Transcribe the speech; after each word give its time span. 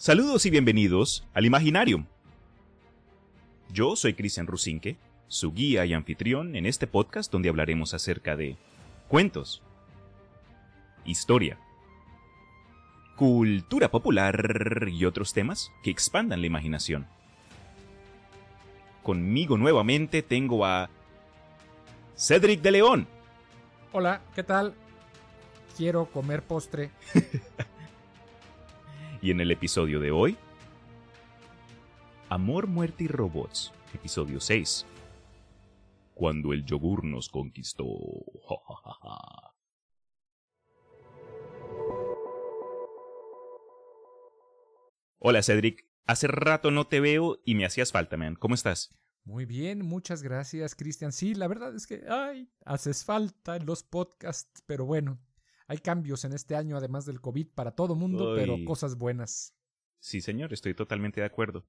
Saludos 0.00 0.46
y 0.46 0.50
bienvenidos 0.50 1.26
al 1.34 1.44
Imaginarium. 1.44 2.06
Yo 3.72 3.96
soy 3.96 4.14
Cristian 4.14 4.46
Rusinque, 4.46 4.96
su 5.26 5.52
guía 5.52 5.84
y 5.86 5.92
anfitrión 5.92 6.54
en 6.54 6.66
este 6.66 6.86
podcast 6.86 7.32
donde 7.32 7.48
hablaremos 7.48 7.94
acerca 7.94 8.36
de 8.36 8.56
cuentos, 9.08 9.60
historia, 11.04 11.58
cultura 13.16 13.90
popular 13.90 14.86
y 14.88 15.04
otros 15.04 15.32
temas 15.32 15.72
que 15.82 15.90
expandan 15.90 16.42
la 16.42 16.46
imaginación. 16.46 17.04
Conmigo 19.02 19.58
nuevamente 19.58 20.22
tengo 20.22 20.64
a 20.64 20.90
Cedric 22.16 22.62
de 22.62 22.70
León. 22.70 23.08
Hola, 23.92 24.20
¿qué 24.36 24.44
tal? 24.44 24.74
Quiero 25.76 26.06
comer 26.06 26.44
postre. 26.44 26.92
y 29.20 29.30
en 29.30 29.40
el 29.40 29.50
episodio 29.50 30.00
de 30.00 30.10
hoy, 30.10 30.36
Amor, 32.28 32.66
Muerte 32.66 33.04
y 33.04 33.08
Robots, 33.08 33.72
episodio 33.94 34.40
6. 34.40 34.86
Cuando 36.14 36.52
el 36.52 36.64
yogur 36.64 37.04
nos 37.04 37.28
conquistó. 37.28 37.86
Hola 45.18 45.42
Cedric, 45.42 45.86
hace 46.06 46.26
rato 46.28 46.70
no 46.70 46.86
te 46.86 47.00
veo 47.00 47.40
y 47.44 47.54
me 47.54 47.64
hacías 47.64 47.92
falta, 47.92 48.16
man. 48.16 48.34
¿Cómo 48.34 48.54
estás? 48.54 48.94
Muy 49.24 49.44
bien, 49.44 49.84
muchas 49.84 50.22
gracias, 50.22 50.74
Cristian. 50.74 51.12
Sí, 51.12 51.34
la 51.34 51.48
verdad 51.48 51.74
es 51.74 51.86
que, 51.86 52.04
ay, 52.08 52.50
haces 52.64 53.04
falta 53.04 53.56
en 53.56 53.66
los 53.66 53.82
podcasts, 53.82 54.62
pero 54.66 54.86
bueno, 54.86 55.18
hay 55.68 55.78
cambios 55.78 56.24
en 56.24 56.32
este 56.32 56.56
año, 56.56 56.76
además 56.76 57.06
del 57.06 57.20
COVID, 57.20 57.48
para 57.54 57.70
todo 57.70 57.94
mundo, 57.94 58.34
pero 58.34 58.56
cosas 58.64 58.98
buenas. 58.98 59.54
Sí, 60.00 60.20
señor, 60.20 60.52
estoy 60.52 60.74
totalmente 60.74 61.20
de 61.20 61.26
acuerdo. 61.26 61.66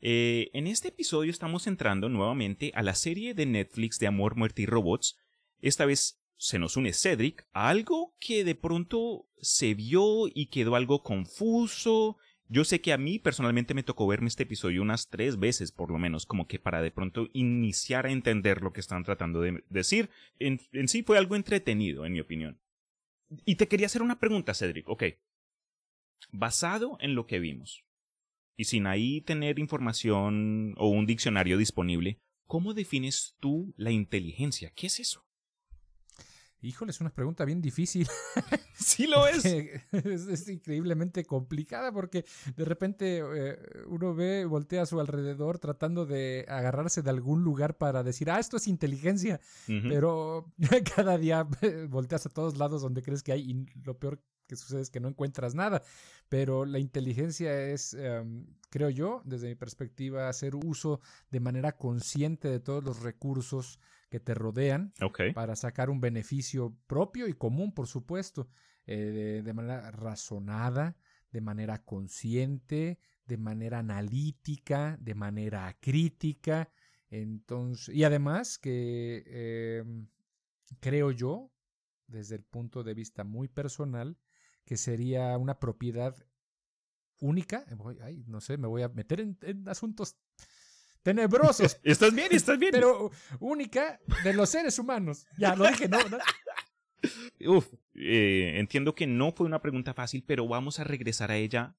Eh, 0.00 0.50
en 0.54 0.66
este 0.66 0.88
episodio 0.88 1.30
estamos 1.30 1.66
entrando 1.66 2.08
nuevamente 2.08 2.72
a 2.74 2.82
la 2.82 2.94
serie 2.94 3.34
de 3.34 3.44
Netflix 3.44 3.98
de 3.98 4.06
Amor, 4.06 4.36
Muerte 4.36 4.62
y 4.62 4.66
Robots. 4.66 5.18
Esta 5.60 5.84
vez 5.84 6.22
se 6.38 6.58
nos 6.58 6.78
une 6.78 6.94
Cedric 6.94 7.46
a 7.52 7.68
algo 7.68 8.14
que 8.18 8.44
de 8.44 8.54
pronto 8.54 9.28
se 9.42 9.74
vio 9.74 10.26
y 10.32 10.46
quedó 10.46 10.74
algo 10.74 11.02
confuso 11.02 12.16
yo 12.52 12.64
sé 12.64 12.80
que 12.80 12.92
a 12.92 12.98
mí 12.98 13.20
personalmente 13.20 13.74
me 13.74 13.84
tocó 13.84 14.08
verme 14.08 14.26
este 14.26 14.42
episodio 14.42 14.82
unas 14.82 15.08
tres 15.08 15.38
veces 15.38 15.70
por 15.70 15.92
lo 15.92 15.98
menos, 15.98 16.26
como 16.26 16.48
que 16.48 16.58
para 16.58 16.82
de 16.82 16.90
pronto 16.90 17.28
iniciar 17.32 18.06
a 18.06 18.10
entender 18.10 18.60
lo 18.60 18.72
que 18.72 18.80
están 18.80 19.04
tratando 19.04 19.40
de 19.40 19.62
decir. 19.68 20.10
En, 20.40 20.58
sí 20.88 21.04
fue 21.04 21.16
algo 21.16 21.36
entretenido, 21.36 22.04
en 22.04 22.12
mi 22.12 22.18
opinión. 22.18 22.58
Y 23.44 23.56
te 23.56 23.68
quería 23.68 23.86
hacer 23.86 24.02
una 24.02 24.18
pregunta, 24.18 24.54
Cedric. 24.54 24.88
Ok. 24.88 25.04
Basado 26.30 26.96
en 27.00 27.14
lo 27.14 27.26
que 27.26 27.38
vimos, 27.38 27.84
y 28.56 28.64
sin 28.64 28.86
ahí 28.86 29.22
tener 29.22 29.58
información 29.58 30.74
o 30.76 30.88
un 30.88 31.06
diccionario 31.06 31.56
disponible, 31.56 32.20
¿cómo 32.46 32.74
defines 32.74 33.36
tú 33.40 33.72
la 33.76 33.90
inteligencia? 33.90 34.70
¿Qué 34.74 34.88
es 34.88 35.00
eso? 35.00 35.24
Híjole, 36.62 36.90
es 36.90 37.00
una 37.00 37.10
pregunta 37.10 37.44
bien 37.44 37.62
difícil. 37.62 38.06
sí 38.74 39.06
lo 39.06 39.26
es. 39.28 39.44
es. 39.44 40.48
increíblemente 40.48 41.24
complicada 41.24 41.92
porque 41.92 42.24
de 42.56 42.64
repente 42.64 43.18
eh, 43.18 43.58
uno 43.86 44.14
ve, 44.14 44.44
voltea 44.44 44.82
a 44.82 44.86
su 44.86 45.00
alrededor 45.00 45.58
tratando 45.58 46.06
de 46.06 46.44
agarrarse 46.48 47.02
de 47.02 47.10
algún 47.10 47.42
lugar 47.42 47.78
para 47.78 48.02
decir, 48.02 48.30
ah, 48.30 48.38
esto 48.38 48.56
es 48.56 48.68
inteligencia. 48.68 49.40
Pero 49.66 50.52
cada 50.94 51.16
día 51.16 51.46
volteas 51.88 52.26
a 52.26 52.30
todos 52.30 52.58
lados 52.58 52.82
donde 52.82 53.02
crees 53.02 53.22
que 53.22 53.32
hay 53.32 53.50
y 53.50 53.66
lo 53.84 53.98
peor 53.98 54.20
que 54.50 54.56
sucede 54.56 54.80
es 54.80 54.90
que 54.90 55.00
no 55.00 55.08
encuentras 55.08 55.54
nada. 55.54 55.82
Pero 56.28 56.64
la 56.64 56.78
inteligencia 56.78 57.70
es, 57.70 57.94
em, 57.94 58.46
creo 58.68 58.90
yo, 58.90 59.22
desde 59.24 59.48
mi 59.48 59.54
perspectiva, 59.54 60.28
hacer 60.28 60.56
uso 60.56 61.00
de 61.30 61.40
manera 61.40 61.76
consciente 61.76 62.48
de 62.48 62.60
todos 62.60 62.82
los 62.82 63.00
recursos 63.00 63.78
que 64.10 64.20
te 64.20 64.34
rodean 64.34 64.92
para 65.34 65.56
sacar 65.56 65.88
un 65.88 66.00
beneficio 66.00 66.76
propio 66.86 67.28
y 67.28 67.32
común, 67.32 67.72
por 67.72 67.86
supuesto, 67.86 68.48
eh, 68.86 69.40
de, 69.44 69.52
manera 69.54 69.90
razonada, 69.92 70.96
de 71.30 71.40
manera 71.40 71.84
consciente, 71.84 72.98
de 73.24 73.36
manera 73.38 73.78
analítica, 73.78 74.98
de 75.00 75.14
manera 75.14 75.76
crítica. 75.80 76.70
Entonces, 77.08 77.94
y 77.94 78.02
además 78.02 78.58
que 78.58 79.78
em, 79.78 80.08
creo 80.80 81.12
yo, 81.12 81.52
desde 82.08 82.34
el 82.34 82.42
punto 82.42 82.82
de 82.82 82.94
vista 82.94 83.22
muy 83.22 83.46
personal, 83.46 84.18
que 84.64 84.76
sería 84.76 85.38
una 85.38 85.60
propiedad 85.60 86.16
única. 87.20 87.64
Ay, 88.02 88.24
no 88.26 88.40
sé, 88.40 88.58
me 88.58 88.66
voy 88.66 88.82
a 88.82 88.88
meter 88.88 89.20
en 89.20 89.68
asuntos 89.68 90.16
tenebrosos. 91.02 91.78
estás 91.84 92.14
bien, 92.14 92.28
estás 92.30 92.58
bien. 92.58 92.72
Pero 92.72 93.10
única 93.38 94.00
de 94.24 94.34
los 94.34 94.50
seres 94.50 94.78
humanos. 94.78 95.26
Ya, 95.38 95.56
lo 95.56 95.66
dije, 95.68 95.88
no. 95.88 95.98
Uf, 97.46 97.68
eh, 97.94 98.54
entiendo 98.56 98.94
que 98.94 99.06
no 99.06 99.32
fue 99.32 99.46
una 99.46 99.62
pregunta 99.62 99.94
fácil, 99.94 100.24
pero 100.26 100.46
vamos 100.46 100.78
a 100.78 100.84
regresar 100.84 101.30
a 101.30 101.36
ella 101.36 101.76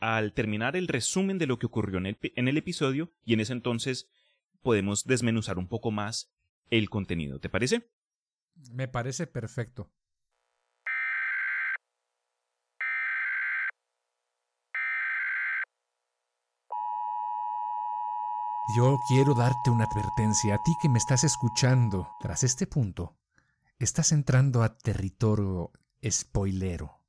al 0.00 0.32
terminar 0.32 0.76
el 0.76 0.88
resumen 0.88 1.38
de 1.38 1.46
lo 1.46 1.58
que 1.58 1.66
ocurrió 1.66 1.98
en 1.98 2.06
el, 2.06 2.18
en 2.20 2.48
el 2.48 2.56
episodio 2.56 3.12
y 3.24 3.34
en 3.34 3.40
ese 3.40 3.52
entonces 3.52 4.08
podemos 4.62 5.04
desmenuzar 5.04 5.58
un 5.58 5.68
poco 5.68 5.90
más 5.90 6.32
el 6.70 6.90
contenido. 6.90 7.38
¿Te 7.38 7.48
parece? 7.48 7.88
Me 8.72 8.88
parece 8.88 9.26
perfecto. 9.26 9.90
Yo 18.74 18.98
quiero 19.06 19.34
darte 19.34 19.70
una 19.70 19.84
advertencia 19.84 20.56
a 20.56 20.62
ti 20.64 20.72
que 20.82 20.88
me 20.88 20.98
estás 20.98 21.22
escuchando. 21.22 22.08
Tras 22.20 22.42
este 22.42 22.66
punto, 22.66 23.16
estás 23.78 24.10
entrando 24.10 24.64
a 24.64 24.76
territorio 24.76 25.70
spoilero. 26.04 27.00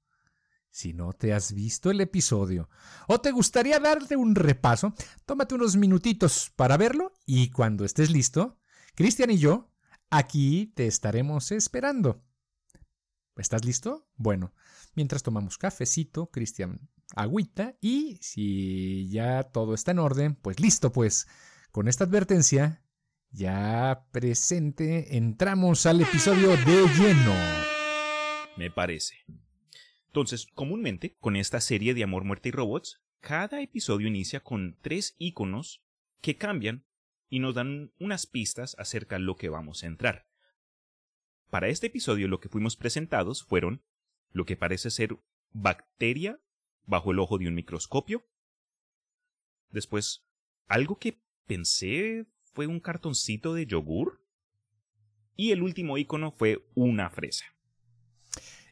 Si 0.70 0.94
no 0.94 1.14
te 1.14 1.34
has 1.34 1.54
visto 1.54 1.90
el 1.90 2.02
episodio 2.02 2.70
o 3.08 3.20
te 3.20 3.32
gustaría 3.32 3.80
darte 3.80 4.16
un 4.16 4.36
repaso, 4.36 4.94
tómate 5.26 5.56
unos 5.56 5.76
minutitos 5.76 6.52
para 6.56 6.78
verlo 6.78 7.14
y 7.26 7.50
cuando 7.50 7.84
estés 7.84 8.12
listo, 8.12 8.60
Cristian 8.94 9.32
y 9.32 9.40
yo 9.40 9.72
aquí 10.12 10.72
te 10.76 10.86
estaremos 10.86 11.52
esperando. 11.52 12.22
¿Estás 13.38 13.66
listo? 13.66 14.08
Bueno, 14.18 14.54
mientras 14.94 15.24
tomamos 15.24 15.58
cafecito, 15.58 16.30
Cristian 16.30 16.92
agüita 17.16 17.76
y 17.82 18.20
si 18.22 19.10
ya 19.10 19.42
todo 19.44 19.74
está 19.74 19.92
en 19.92 20.00
orden, 20.00 20.36
pues 20.36 20.60
listo 20.60 20.92
pues. 20.92 21.26
Con 21.76 21.90
esta 21.90 22.06
advertencia 22.06 22.86
ya 23.32 24.08
presente, 24.14 25.18
entramos 25.18 25.86
al 25.86 26.00
episodio 26.00 26.52
de 26.52 26.88
lleno. 26.98 27.36
Me 28.56 28.72
parece. 28.72 29.26
Entonces, 30.06 30.48
comúnmente, 30.54 31.18
con 31.20 31.36
esta 31.36 31.60
serie 31.60 31.94
de 31.94 32.04
Amor, 32.04 32.24
Muerte 32.24 32.48
y 32.48 32.54
Robots, 32.54 33.04
cada 33.20 33.60
episodio 33.62 34.08
inicia 34.08 34.40
con 34.40 34.78
tres 34.82 35.16
iconos 35.18 35.84
que 36.22 36.38
cambian 36.38 36.86
y 37.28 37.40
nos 37.40 37.56
dan 37.56 37.92
unas 38.00 38.26
pistas 38.26 38.78
acerca 38.80 39.18
de 39.18 39.24
lo 39.24 39.36
que 39.36 39.50
vamos 39.50 39.84
a 39.84 39.88
entrar. 39.88 40.30
Para 41.50 41.68
este 41.68 41.88
episodio 41.88 42.30
lo 42.30 42.40
que 42.40 42.48
fuimos 42.48 42.78
presentados 42.78 43.44
fueron 43.44 43.84
lo 44.30 44.46
que 44.46 44.56
parece 44.56 44.92
ser 44.92 45.18
bacteria 45.52 46.40
bajo 46.86 47.12
el 47.12 47.20
ojo 47.20 47.38
de 47.38 47.50
un 47.50 47.54
microscopio. 47.54 48.26
Después, 49.72 50.26
algo 50.68 51.00
que 51.00 51.25
pensé 51.46 52.26
fue 52.54 52.68
un 52.68 52.80
cartoncito 52.80 53.54
de 53.54 53.66
yogur. 53.66 54.22
Y 55.36 55.52
el 55.52 55.64
último 55.64 55.98
icono 55.98 56.32
fue 56.32 56.66
una 56.76 57.10
fresa. 57.10 57.46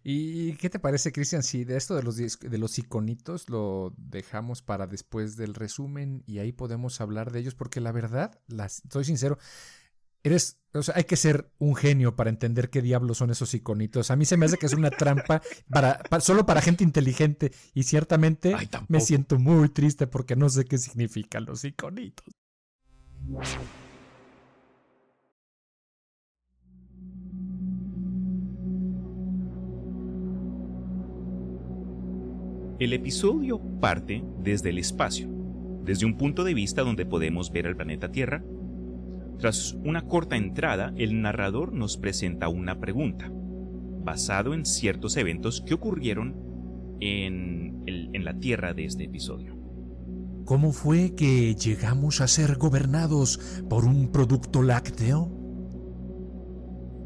¿Y 0.02 0.54
qué 0.54 0.70
te 0.70 0.80
parece, 0.80 1.12
Cristian, 1.12 1.44
si 1.44 1.64
de 1.64 1.78
esto 1.78 1.96
de 1.96 2.04
los, 2.04 2.18
de 2.18 2.58
los 2.58 2.78
iconitos 2.78 3.50
lo 3.50 3.94
dejamos 3.98 4.62
para 4.62 4.88
después 4.88 5.38
del 5.38 5.54
resumen 5.54 6.24
y 6.26 6.40
ahí 6.40 6.52
podemos 6.52 7.00
hablar 7.02 7.32
de 7.32 7.40
ellos? 7.40 7.56
Porque 7.56 7.82
la 7.82 7.92
verdad, 7.92 8.40
las, 8.48 8.82
soy 8.90 9.06
sincero, 9.06 9.38
Eres, 10.26 10.58
o 10.74 10.82
sea, 10.82 10.96
hay 10.96 11.04
que 11.04 11.18
ser 11.18 11.52
un 11.58 11.76
genio 11.76 12.16
para 12.16 12.30
entender 12.30 12.70
qué 12.70 12.82
diablos 12.82 13.18
son 13.18 13.30
esos 13.30 13.54
iconitos. 13.54 14.10
A 14.10 14.16
mí 14.16 14.24
se 14.24 14.38
me 14.38 14.46
hace 14.46 14.58
que 14.58 14.68
es 14.68 14.74
una 14.74 14.90
trampa 14.90 15.42
para, 15.70 16.00
solo 16.22 16.46
para 16.46 16.62
gente 16.62 16.86
inteligente 16.86 17.52
y 17.74 17.84
ciertamente 17.84 18.56
me 18.88 19.02
siento 19.02 19.38
muy 19.38 19.68
triste 19.68 20.08
porque 20.08 20.38
no 20.38 20.48
sé 20.48 20.64
qué 20.64 20.78
significan 20.78 21.44
los 21.44 21.66
iconitos. 21.66 22.26
El 32.80 32.92
episodio 32.92 33.62
parte 33.80 34.24
desde 34.40 34.70
el 34.70 34.78
espacio, 34.78 35.30
desde 35.84 36.06
un 36.06 36.18
punto 36.18 36.44
de 36.44 36.54
vista 36.54 36.82
donde 36.82 37.06
podemos 37.06 37.52
ver 37.52 37.68
al 37.68 37.76
planeta 37.76 38.12
Tierra 38.12 38.44
tras 39.40 39.74
una 39.84 40.02
corta 40.04 40.36
entrada, 40.36 40.94
el 40.98 41.22
narrador 41.22 41.74
nos 41.74 41.98
presenta 41.98 42.50
una 42.50 42.80
pregunta, 42.80 43.32
basado 43.32 44.54
en 44.54 44.66
ciertos 44.66 45.18
eventos 45.18 45.62
que 45.62 45.74
ocurrieron 45.74 46.36
en 47.00 47.84
en 47.86 48.24
la 48.24 48.34
tierra 48.40 48.74
de 48.74 48.86
este 48.86 49.06
episodio. 49.06 49.63
¿Cómo 50.46 50.74
fue 50.74 51.16
que 51.16 51.56
llegamos 51.56 52.20
a 52.20 52.28
ser 52.28 52.58
gobernados 52.58 53.62
por 53.70 53.86
un 53.86 54.12
producto 54.12 54.62
lácteo? 54.62 55.32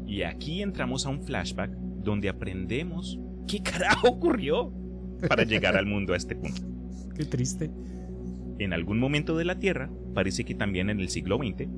Y 0.06 0.22
aquí 0.22 0.62
entramos 0.62 1.06
a 1.06 1.10
un 1.10 1.22
flashback 1.22 1.70
donde 1.70 2.28
aprendemos 2.28 3.20
qué 3.46 3.62
carajo 3.62 4.08
ocurrió 4.08 4.72
para 5.28 5.44
llegar 5.44 5.76
al 5.76 5.86
mundo 5.86 6.14
a 6.14 6.16
este 6.16 6.34
punto. 6.34 6.62
Qué 7.14 7.24
triste. 7.24 7.70
En 8.60 8.72
algún 8.72 9.00
momento 9.00 9.36
de 9.36 9.44
la 9.44 9.58
Tierra, 9.58 9.90
parece 10.14 10.44
que 10.44 10.54
también 10.54 10.88
en 10.88 11.00
el 11.00 11.08
siglo 11.08 11.36
XX. 11.36 11.68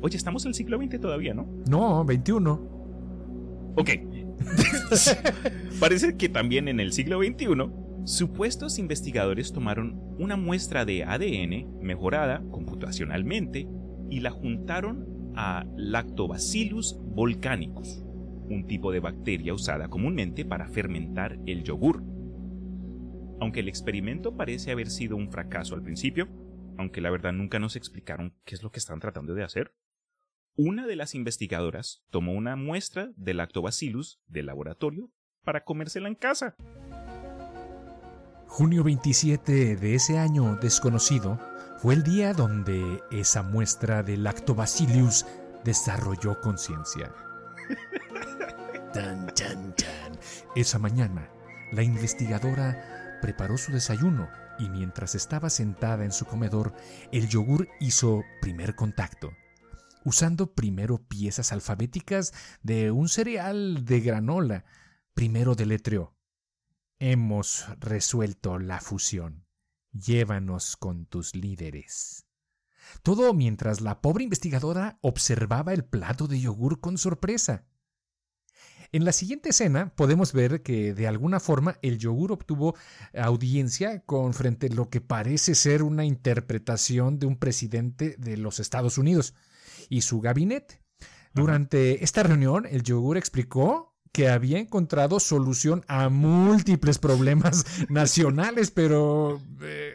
Oye, 0.00 0.16
estamos 0.16 0.44
en 0.44 0.50
el 0.50 0.54
siglo 0.54 0.78
XX 0.78 1.00
todavía, 1.00 1.34
¿no? 1.34 1.48
No, 1.68 2.04
21. 2.04 2.52
Ok. 3.76 3.90
parece 5.80 6.16
que 6.16 6.28
también 6.28 6.68
en 6.68 6.78
el 6.78 6.92
siglo 6.92 7.20
XXI, 7.20 7.46
supuestos 8.06 8.78
investigadores 8.78 9.52
tomaron 9.52 10.00
una 10.18 10.36
muestra 10.36 10.84
de 10.84 11.02
ADN 11.02 11.80
mejorada 11.80 12.40
computacionalmente 12.50 13.68
y 14.08 14.20
la 14.20 14.30
juntaron 14.30 15.32
a 15.34 15.66
Lactobacillus 15.76 16.98
volcanicus, 17.02 18.04
un 18.48 18.64
tipo 18.68 18.92
de 18.92 19.00
bacteria 19.00 19.52
usada 19.52 19.88
comúnmente 19.88 20.44
para 20.44 20.68
fermentar 20.68 21.38
el 21.46 21.64
yogur. 21.64 22.04
Aunque 23.40 23.60
el 23.60 23.68
experimento 23.68 24.36
parece 24.36 24.70
haber 24.70 24.88
sido 24.88 25.16
un 25.16 25.30
fracaso 25.32 25.74
al 25.74 25.82
principio, 25.82 26.28
aunque 26.78 27.00
la 27.00 27.10
verdad 27.10 27.32
nunca 27.32 27.58
nos 27.58 27.74
explicaron 27.74 28.36
qué 28.44 28.54
es 28.54 28.62
lo 28.62 28.70
que 28.70 28.78
están 28.78 29.00
tratando 29.00 29.34
de 29.34 29.42
hacer, 29.42 29.74
una 30.54 30.86
de 30.86 30.94
las 30.94 31.16
investigadoras 31.16 32.04
tomó 32.10 32.34
una 32.34 32.54
muestra 32.54 33.10
de 33.16 33.34
lactobacillus 33.34 34.20
del 34.28 34.46
laboratorio 34.46 35.10
para 35.42 35.64
comérsela 35.64 36.06
en 36.06 36.14
casa. 36.14 36.56
Junio 38.48 38.84
27 38.84 39.76
de 39.76 39.94
ese 39.94 40.18
año 40.18 40.56
desconocido 40.56 41.38
fue 41.78 41.94
el 41.94 42.02
día 42.02 42.32
donde 42.32 43.02
esa 43.10 43.42
muestra 43.42 44.02
de 44.02 44.16
lactobacillus 44.16 45.26
desarrolló 45.64 46.40
conciencia. 46.40 47.12
Esa 50.54 50.78
mañana, 50.78 51.28
la 51.70 51.82
investigadora 51.82 53.18
preparó 53.20 53.58
su 53.58 53.72
desayuno 53.72 54.30
y 54.58 54.70
mientras 54.70 55.14
estaba 55.14 55.50
sentada 55.50 56.04
en 56.04 56.12
su 56.12 56.24
comedor, 56.24 56.72
el 57.12 57.28
yogur 57.28 57.68
hizo 57.78 58.22
primer 58.40 58.74
contacto. 58.74 59.32
Usando 60.04 60.54
primero 60.54 60.96
piezas 60.96 61.52
alfabéticas 61.52 62.32
de 62.62 62.90
un 62.90 63.08
cereal 63.10 63.84
de 63.84 64.00
granola, 64.00 64.64
primero 65.12 65.54
deletreó. 65.54 66.15
Hemos 66.98 67.66
resuelto 67.78 68.58
la 68.58 68.80
fusión. 68.80 69.44
Llévanos 69.92 70.78
con 70.78 71.04
tus 71.04 71.34
líderes. 71.34 72.26
Todo 73.02 73.34
mientras 73.34 73.82
la 73.82 74.00
pobre 74.00 74.24
investigadora 74.24 74.98
observaba 75.02 75.74
el 75.74 75.84
plato 75.84 76.26
de 76.26 76.40
yogur 76.40 76.80
con 76.80 76.96
sorpresa. 76.96 77.66
En 78.92 79.04
la 79.04 79.12
siguiente 79.12 79.50
escena 79.50 79.94
podemos 79.94 80.32
ver 80.32 80.62
que 80.62 80.94
de 80.94 81.06
alguna 81.06 81.38
forma 81.38 81.78
el 81.82 81.98
yogur 81.98 82.32
obtuvo 82.32 82.74
audiencia 83.14 84.02
con 84.06 84.32
frente 84.32 84.68
a 84.68 84.74
lo 84.74 84.88
que 84.88 85.02
parece 85.02 85.54
ser 85.54 85.82
una 85.82 86.06
interpretación 86.06 87.18
de 87.18 87.26
un 87.26 87.36
presidente 87.36 88.16
de 88.16 88.38
los 88.38 88.58
Estados 88.58 88.96
Unidos 88.96 89.34
y 89.90 90.00
su 90.00 90.22
gabinete. 90.22 90.80
Durante 91.34 92.02
esta 92.02 92.22
reunión, 92.22 92.64
el 92.64 92.82
yogur 92.82 93.18
explicó 93.18 93.95
que 94.16 94.30
había 94.30 94.58
encontrado 94.58 95.20
solución 95.20 95.84
a 95.88 96.08
múltiples 96.08 96.96
problemas 96.96 97.66
nacionales, 97.90 98.70
pero 98.70 99.42
eh, 99.60 99.94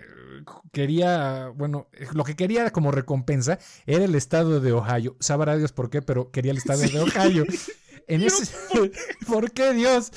quería, 0.72 1.52
bueno, 1.56 1.88
lo 2.14 2.24
que 2.24 2.36
quería 2.36 2.70
como 2.70 2.92
recompensa 2.92 3.58
era 3.88 4.06
el 4.06 4.14
estado 4.14 4.60
de 4.60 4.74
Ohio. 4.74 5.18
Sabrá 5.20 5.58
Dios 5.58 5.72
por 5.72 5.90
qué, 5.90 6.04
pero 6.04 6.30
quería 6.30 6.52
el 6.52 6.60
estado 6.60 6.82
de 6.82 7.00
Ohio. 7.00 7.46
En 8.08 8.24
ese, 8.24 8.52
¿Por 9.28 9.52
qué 9.52 9.74
Dios? 9.74 10.12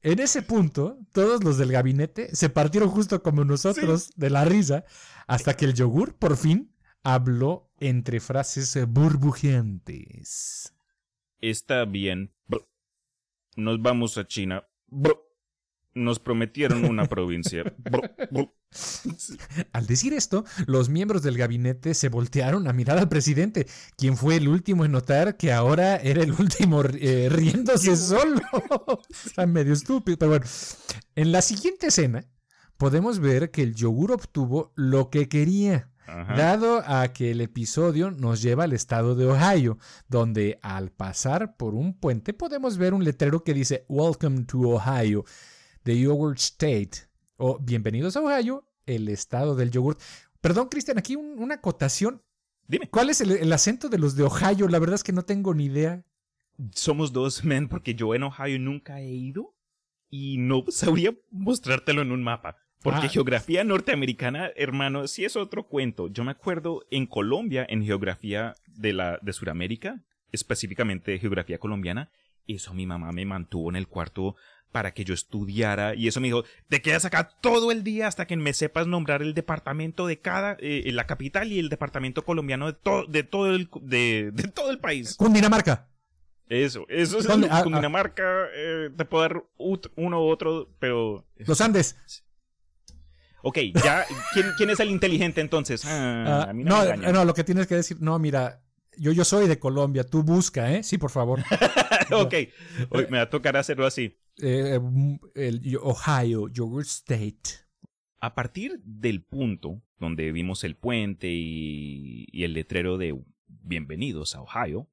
En 0.00 0.20
ese 0.20 0.40
punto, 0.40 0.96
todos 1.12 1.44
los 1.44 1.58
del 1.58 1.70
gabinete 1.70 2.34
se 2.34 2.48
partieron 2.48 2.88
justo 2.88 3.22
como 3.22 3.44
nosotros 3.44 4.10
de 4.16 4.30
la 4.30 4.44
risa, 4.46 4.84
hasta 5.26 5.54
que 5.54 5.66
el 5.66 5.74
yogur 5.74 6.14
por 6.14 6.36
fin 6.38 6.72
habló 7.02 7.68
entre 7.78 8.20
frases 8.20 8.78
burbujeantes. 8.88 10.72
Está 11.40 11.84
bien. 11.84 12.32
Nos 13.56 13.80
vamos 13.80 14.18
a 14.18 14.26
China. 14.26 14.64
Nos 15.94 16.18
prometieron 16.20 16.84
una 16.84 17.04
provincia. 17.08 17.64
Al 19.72 19.86
decir 19.86 20.12
esto, 20.12 20.44
los 20.66 20.90
miembros 20.90 21.22
del 21.22 21.38
gabinete 21.38 21.94
se 21.94 22.10
voltearon 22.10 22.68
a 22.68 22.74
mirar 22.74 22.98
al 22.98 23.08
presidente, 23.08 23.66
quien 23.96 24.16
fue 24.16 24.36
el 24.36 24.48
último 24.48 24.84
en 24.84 24.92
notar 24.92 25.38
que 25.38 25.52
ahora 25.52 25.96
era 25.96 26.22
el 26.22 26.32
último 26.32 26.82
eh, 26.82 27.28
riéndose 27.30 27.96
solo. 27.96 28.42
Está 29.24 29.46
medio 29.46 29.72
estúpido, 29.72 30.18
pero 30.18 30.30
bueno. 30.32 30.44
En 31.14 31.32
la 31.32 31.40
siguiente 31.40 31.86
escena, 31.86 32.26
podemos 32.76 33.18
ver 33.18 33.50
que 33.50 33.62
el 33.62 33.74
yogur 33.74 34.12
obtuvo 34.12 34.72
lo 34.76 35.08
que 35.08 35.28
quería. 35.30 35.90
Dado 36.06 36.82
a 36.86 37.12
que 37.12 37.32
el 37.32 37.40
episodio 37.40 38.12
nos 38.12 38.40
lleva 38.40 38.64
al 38.64 38.72
estado 38.72 39.16
de 39.16 39.26
Ohio, 39.26 39.78
donde 40.08 40.58
al 40.62 40.90
pasar 40.92 41.56
por 41.56 41.74
un 41.74 41.98
puente 41.98 42.32
podemos 42.32 42.78
ver 42.78 42.94
un 42.94 43.02
letrero 43.02 43.42
que 43.42 43.54
dice 43.54 43.84
Welcome 43.88 44.44
to 44.44 44.60
Ohio, 44.60 45.24
the 45.82 45.98
Yogurt 45.98 46.38
State, 46.38 47.08
o 47.36 47.58
Bienvenidos 47.58 48.16
a 48.16 48.20
Ohio, 48.20 48.68
el 48.86 49.08
estado 49.08 49.56
del 49.56 49.70
yogurt. 49.70 50.00
Perdón, 50.40 50.68
Cristian, 50.68 50.98
aquí 50.98 51.16
una 51.16 51.56
acotación. 51.56 52.22
Dime. 52.68 52.88
¿Cuál 52.88 53.10
es 53.10 53.20
el, 53.20 53.52
acento 53.52 53.88
de 53.88 53.98
los 53.98 54.14
de 54.14 54.24
Ohio? 54.24 54.68
La 54.68 54.78
verdad 54.78 54.94
es 54.94 55.04
que 55.04 55.12
no 55.12 55.24
tengo 55.24 55.54
ni 55.54 55.64
idea. 55.64 56.04
Somos 56.72 57.12
dos, 57.12 57.44
men, 57.44 57.68
porque 57.68 57.94
yo 57.94 58.14
en 58.14 58.22
Ohio 58.22 58.58
nunca 58.60 59.00
he 59.00 59.10
ido 59.10 59.56
y 60.08 60.38
no 60.38 60.64
sabría 60.68 61.16
mostrártelo 61.30 62.02
en 62.02 62.12
un 62.12 62.22
mapa. 62.22 62.65
Porque 62.86 63.06
ah. 63.06 63.10
geografía 63.10 63.64
norteamericana, 63.64 64.52
hermano, 64.54 65.08
sí 65.08 65.24
es 65.24 65.34
otro 65.34 65.66
cuento. 65.66 66.06
Yo 66.06 66.22
me 66.22 66.30
acuerdo 66.30 66.84
en 66.92 67.06
Colombia, 67.06 67.66
en 67.68 67.84
geografía 67.84 68.54
de 68.68 68.92
la 68.92 69.18
de 69.22 69.32
Sudamérica, 69.32 70.04
específicamente 70.30 71.18
geografía 71.18 71.58
colombiana, 71.58 72.10
eso 72.46 72.74
mi 72.74 72.86
mamá 72.86 73.10
me 73.10 73.24
mantuvo 73.24 73.70
en 73.70 73.76
el 73.76 73.88
cuarto 73.88 74.36
para 74.70 74.94
que 74.94 75.04
yo 75.04 75.14
estudiara 75.14 75.96
y 75.96 76.06
eso 76.06 76.20
me 76.20 76.28
dijo, 76.28 76.44
te 76.68 76.80
quedas 76.80 77.04
acá 77.04 77.28
todo 77.40 77.72
el 77.72 77.82
día 77.82 78.06
hasta 78.06 78.28
que 78.28 78.36
me 78.36 78.52
sepas 78.52 78.86
nombrar 78.86 79.20
el 79.20 79.34
departamento 79.34 80.06
de 80.06 80.20
cada, 80.20 80.56
eh, 80.60 80.88
la 80.92 81.08
capital 81.08 81.50
y 81.50 81.58
el 81.58 81.70
departamento 81.70 82.24
colombiano 82.24 82.66
de, 82.66 82.74
todo 82.74 83.06
de, 83.06 83.24
todo, 83.24 83.52
el, 83.52 83.68
de, 83.80 84.30
todo 84.54 84.70
el 84.70 84.78
país. 84.78 85.16
Cundinamarca. 85.16 85.88
Eso, 86.48 86.86
eso 86.88 87.18
es 87.18 87.28
ah, 87.28 87.36
ah. 87.50 87.62
Cundinamarca, 87.64 88.46
eh, 88.54 88.90
te 88.96 89.04
puedo 89.04 89.22
dar 89.22 89.44
uno 89.56 90.22
u 90.22 90.28
otro, 90.28 90.70
pero... 90.78 91.26
Los 91.38 91.60
Andes. 91.60 91.96
Ok, 93.48 93.58
ya, 93.74 94.04
¿quién, 94.56 94.70
es 94.70 94.80
el 94.80 94.90
inteligente 94.90 95.40
entonces? 95.40 95.84
Ah, 95.84 96.50
no, 96.52 96.96
no, 96.96 97.24
lo 97.24 97.32
que 97.32 97.44
tienes 97.44 97.68
que 97.68 97.76
decir, 97.76 97.96
no, 98.00 98.18
mira, 98.18 98.60
yo, 98.98 99.12
yo 99.12 99.24
soy 99.24 99.46
de 99.46 99.60
Colombia, 99.60 100.02
tú 100.02 100.24
busca, 100.24 100.72
¿eh? 100.72 100.82
Sí, 100.82 100.98
por 100.98 101.12
favor. 101.12 101.38
ok, 102.10 102.34
Hoy 102.90 103.06
me 103.08 103.18
va 103.18 103.22
a 103.22 103.30
tocar 103.30 103.56
hacerlo 103.56 103.86
así. 103.86 104.18
Eh, 104.42 104.80
el 105.36 105.78
Ohio, 105.80 106.48
Yogurt 106.48 106.88
State. 106.88 107.64
A 108.18 108.34
partir 108.34 108.80
del 108.82 109.22
punto 109.22 109.80
donde 110.00 110.32
vimos 110.32 110.64
el 110.64 110.74
puente 110.74 111.28
y, 111.30 112.26
y 112.32 112.42
el 112.42 112.52
letrero 112.52 112.98
de 112.98 113.16
Bienvenidos 113.46 114.34
a 114.34 114.42
Ohio, 114.42 114.90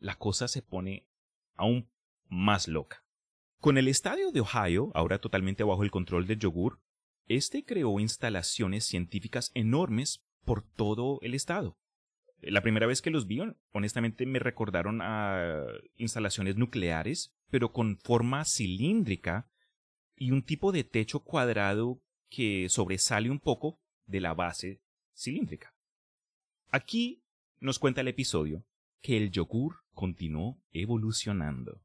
la 0.00 0.16
cosa 0.16 0.48
se 0.48 0.60
pone 0.60 1.06
aún 1.54 1.88
más 2.28 2.66
loca. 2.66 3.04
Con 3.60 3.78
el 3.78 3.86
estadio 3.86 4.32
de 4.32 4.40
Ohio, 4.40 4.90
ahora 4.92 5.20
totalmente 5.20 5.62
bajo 5.62 5.84
el 5.84 5.92
control 5.92 6.26
del 6.26 6.40
yogur, 6.40 6.80
este 7.28 7.64
creó 7.64 8.00
instalaciones 8.00 8.84
científicas 8.84 9.50
enormes 9.54 10.22
por 10.44 10.62
todo 10.62 11.18
el 11.22 11.34
estado. 11.34 11.78
La 12.40 12.60
primera 12.60 12.86
vez 12.86 13.00
que 13.02 13.10
los 13.10 13.26
vi, 13.26 13.40
honestamente 13.70 14.26
me 14.26 14.40
recordaron 14.40 15.00
a 15.00 15.64
instalaciones 15.96 16.56
nucleares, 16.56 17.32
pero 17.50 17.72
con 17.72 17.98
forma 17.98 18.44
cilíndrica 18.44 19.48
y 20.16 20.32
un 20.32 20.42
tipo 20.42 20.72
de 20.72 20.82
techo 20.82 21.20
cuadrado 21.20 22.02
que 22.28 22.68
sobresale 22.68 23.30
un 23.30 23.38
poco 23.38 23.80
de 24.06 24.20
la 24.20 24.34
base 24.34 24.80
cilíndrica. 25.14 25.74
Aquí 26.70 27.22
nos 27.60 27.78
cuenta 27.78 28.00
el 28.00 28.08
episodio 28.08 28.64
que 29.00 29.16
el 29.16 29.30
yogur 29.30 29.84
continuó 29.92 30.60
evolucionando. 30.72 31.82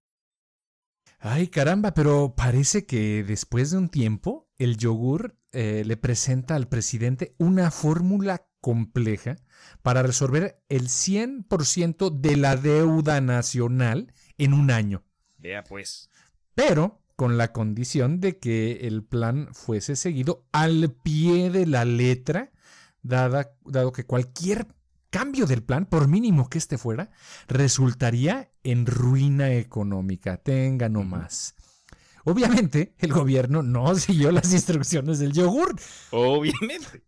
Ay, 1.20 1.48
caramba, 1.48 1.94
pero 1.94 2.36
parece 2.36 2.86
que 2.86 3.24
después 3.24 3.72
de 3.72 3.78
un 3.78 3.90
tiempo 3.90 4.50
el 4.58 4.78
yogur 4.78 5.36
eh, 5.52 5.84
le 5.86 5.98
presenta 5.98 6.56
al 6.56 6.68
presidente 6.68 7.36
una 7.38 7.72
fórmula 7.72 8.48
compleja 8.62 9.38
para 9.82 10.04
resolver 10.04 10.62
el 10.70 10.90
100% 10.90 12.12
de 12.12 12.38
la 12.38 12.56
deuda 12.56 13.22
nacional 13.22 14.14
en 14.38 14.54
un 14.54 14.72
año. 14.72 15.04
Vea 15.38 15.64
pues. 15.64 16.10
Pero 16.54 17.02
con 17.16 17.38
la 17.38 17.52
condición 17.52 18.20
de 18.20 18.38
que 18.38 18.88
el 18.88 19.04
plan 19.04 19.50
fuese 19.54 19.96
seguido 19.96 20.46
al 20.52 20.92
pie 20.92 21.50
de 21.50 21.66
la 21.66 21.84
letra, 21.84 22.52
dado 23.02 23.92
que 23.92 24.06
cualquier 24.06 24.68
cambio 25.10 25.46
del 25.46 25.64
plan, 25.64 25.86
por 25.86 26.08
mínimo 26.08 26.50
que 26.50 26.58
este 26.58 26.78
fuera, 26.78 27.10
resultaría 27.48 28.52
en 28.64 28.86
ruina 28.86 29.54
económica. 29.54 30.38
Tenga 30.38 30.90
no 30.90 31.04
más. 31.04 31.56
Obviamente, 32.24 32.94
el 32.98 33.14
gobierno 33.14 33.64
no 33.64 33.96
siguió 33.96 34.32
las 34.32 34.52
instrucciones 34.52 35.20
del 35.20 35.32
yogur. 35.32 35.76
Obviamente. 36.12 37.04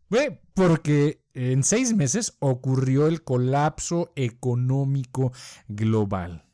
Porque 0.53 1.21
en 1.33 1.63
seis 1.63 1.93
meses 1.93 2.37
ocurrió 2.39 3.07
el 3.07 3.23
colapso 3.23 4.13
económico 4.15 5.33
global. 5.67 6.48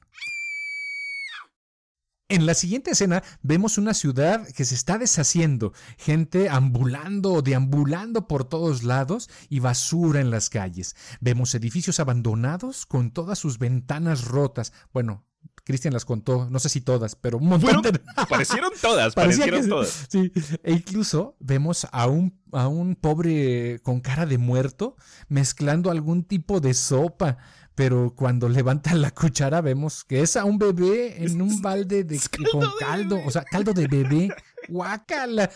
En 2.27 2.47
la 2.47 2.55
siguiente 2.55 2.89
escena 2.89 3.21
vemos 3.43 3.77
una 3.77 3.93
ciudad 3.93 4.47
que 4.47 4.65
se 4.65 4.73
está 4.73 4.97
deshaciendo, 4.97 5.73
gente 5.95 6.49
ambulando 6.49 7.33
o 7.33 7.41
deambulando 7.43 8.27
por 8.27 8.45
todos 8.45 8.81
lados 8.81 9.29
y 9.47 9.59
basura 9.59 10.21
en 10.21 10.31
las 10.31 10.49
calles. 10.49 10.95
Vemos 11.21 11.53
edificios 11.53 11.99
abandonados 11.99 12.87
con 12.87 13.11
todas 13.11 13.37
sus 13.37 13.59
ventanas 13.59 14.25
rotas. 14.25 14.73
Bueno, 14.91 15.23
Cristian 15.63 15.93
las 15.93 16.03
contó, 16.03 16.49
no 16.49 16.57
sé 16.57 16.69
si 16.69 16.81
todas, 16.81 17.15
pero 17.15 17.37
un 17.37 17.47
montón 17.47 17.83
de... 17.83 17.99
Parecieron 18.29 18.71
todas, 18.81 19.13
parecieron 19.15 19.69
todas. 19.69 20.07
Sí, 20.09 20.31
e 20.63 20.73
incluso 20.73 21.35
vemos 21.39 21.85
a 21.91 22.07
un, 22.07 22.39
a 22.51 22.67
un 22.67 22.95
pobre 22.95 23.79
con 23.83 23.99
cara 23.99 24.25
de 24.25 24.39
muerto 24.39 24.95
mezclando 25.27 25.91
algún 25.91 26.23
tipo 26.23 26.59
de 26.59 26.73
sopa 26.73 27.37
pero 27.75 28.13
cuando 28.15 28.49
levanta 28.49 28.93
la 28.95 29.11
cuchara 29.15 29.61
vemos 29.61 30.03
que 30.03 30.21
es 30.21 30.35
a 30.37 30.45
un 30.45 30.57
bebé 30.57 31.23
en 31.23 31.41
un 31.41 31.61
balde 31.61 32.03
de, 32.03 32.19
con 32.51 32.63
caldo, 32.79 33.19
o 33.25 33.31
sea, 33.31 33.43
caldo 33.43 33.73
de 33.73 33.87
bebé. 33.87 34.29
Guacala. 34.67 35.51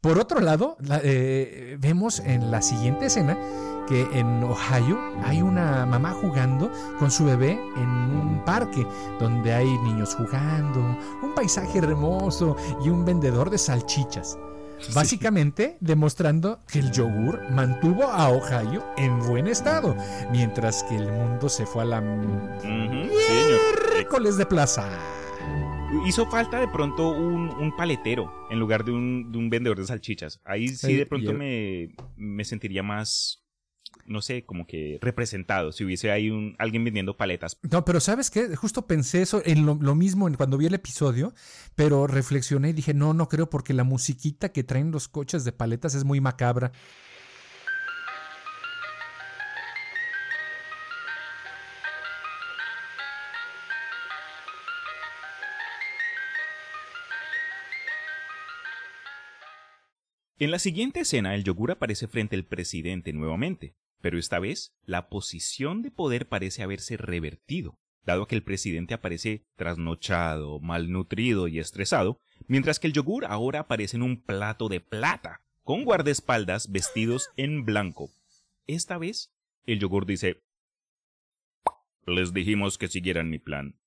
Por 0.00 0.18
otro 0.18 0.40
lado, 0.40 0.78
eh, 1.02 1.76
vemos 1.80 2.20
en 2.20 2.50
la 2.50 2.62
siguiente 2.62 3.06
escena 3.06 3.36
que 3.86 4.08
en 4.18 4.42
Ohio 4.42 4.98
hay 5.22 5.42
una 5.42 5.84
mamá 5.84 6.12
jugando 6.12 6.70
con 6.98 7.10
su 7.10 7.24
bebé 7.24 7.52
en 7.76 7.88
un 7.88 8.42
parque 8.44 8.86
donde 9.20 9.52
hay 9.52 9.66
niños 9.78 10.14
jugando, 10.14 10.80
un 11.22 11.34
paisaje 11.34 11.78
hermoso 11.78 12.56
y 12.82 12.88
un 12.88 13.04
vendedor 13.04 13.50
de 13.50 13.58
salchichas. 13.58 14.38
Básicamente 14.94 15.76
demostrando 15.80 16.60
que 16.70 16.78
el 16.78 16.90
yogur 16.92 17.40
mantuvo 17.50 18.04
a 18.04 18.28
Ohio 18.28 18.84
en 18.96 19.18
buen 19.20 19.46
estado, 19.46 19.96
mientras 20.30 20.82
que 20.84 20.96
el 20.96 21.10
mundo 21.10 21.48
se 21.48 21.66
fue 21.66 21.82
a 21.82 21.86
la 21.86 22.00
miércoles 23.94 24.36
de 24.36 24.46
plaza. 24.46 24.88
Hizo 26.06 26.26
falta 26.26 26.58
de 26.58 26.68
pronto 26.68 27.10
un, 27.10 27.72
paletero 27.76 28.32
en 28.50 28.58
lugar 28.58 28.84
de 28.84 28.92
un, 28.92 29.48
vendedor 29.50 29.78
de 29.78 29.86
salchichas. 29.86 30.40
Ahí 30.44 30.68
sí 30.68 30.96
de 30.96 31.06
pronto 31.06 31.32
me, 31.32 31.94
me 32.16 32.44
sentiría 32.44 32.82
más 32.82 33.43
no 34.06 34.22
sé, 34.22 34.44
como 34.44 34.66
que 34.66 34.98
representado, 35.00 35.72
si 35.72 35.84
hubiese 35.84 36.10
ahí 36.10 36.30
un, 36.30 36.54
alguien 36.58 36.84
vendiendo 36.84 37.16
paletas. 37.16 37.58
No, 37.62 37.84
pero 37.84 38.00
¿sabes 38.00 38.30
qué? 38.30 38.54
Justo 38.56 38.86
pensé 38.86 39.22
eso 39.22 39.42
en 39.44 39.66
lo, 39.66 39.94
mismo 39.94 40.28
cuando 40.36 40.58
vi 40.58 40.66
el 40.66 40.74
episodio, 40.74 41.32
pero 41.74 42.06
reflexioné 42.06 42.70
y 42.70 42.72
dije, 42.72 42.94
no, 42.94 43.14
no 43.14 43.28
creo 43.28 43.48
porque 43.48 43.72
la 43.72 43.84
musiquita 43.84 44.50
que 44.50 44.64
traen 44.64 44.90
los 44.90 45.08
coches 45.08 45.44
de 45.44 45.52
paletas 45.52 45.94
es 45.94 46.04
muy 46.04 46.20
macabra. 46.20 46.72
En 60.38 60.50
la 60.50 60.58
siguiente 60.58 61.00
escena, 61.00 61.34
el 61.34 61.44
yogur 61.44 61.70
aparece 61.70 62.08
frente 62.08 62.34
al 62.34 62.44
presidente 62.44 63.12
nuevamente. 63.12 63.76
Pero 64.00 64.18
esta 64.18 64.38
vez, 64.38 64.74
la 64.84 65.08
posición 65.08 65.80
de 65.80 65.90
poder 65.90 66.28
parece 66.28 66.62
haberse 66.62 66.96
revertido, 66.96 67.78
dado 68.04 68.26
que 68.26 68.34
el 68.34 68.42
presidente 68.42 68.92
aparece 68.92 69.46
trasnochado, 69.56 70.60
malnutrido 70.60 71.48
y 71.48 71.58
estresado, 71.58 72.18
mientras 72.46 72.78
que 72.78 72.88
el 72.88 72.92
yogur 72.92 73.24
ahora 73.24 73.60
aparece 73.60 73.96
en 73.96 74.02
un 74.02 74.20
plato 74.20 74.68
de 74.68 74.80
plata, 74.80 75.40
con 75.62 75.84
guardaespaldas 75.84 76.70
vestidos 76.70 77.30
en 77.36 77.64
blanco. 77.64 78.10
Esta 78.66 78.98
vez, 78.98 79.32
el 79.64 79.78
yogur 79.78 80.04
dice, 80.04 80.42
Les 82.04 82.34
dijimos 82.34 82.76
que 82.76 82.88
siguieran 82.88 83.30
mi 83.30 83.38
plan. 83.38 83.78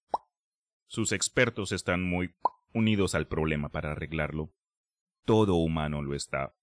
Sus 0.87 1.11
expertos 1.11 1.73
están 1.73 2.03
muy 2.03 2.33
unidos 2.73 3.13
al 3.13 3.27
problema 3.27 3.69
para 3.69 3.91
arreglarlo. 3.91 4.51
Todo 5.27 5.55
humano 5.55 6.01
lo 6.01 6.15
está. 6.15 6.55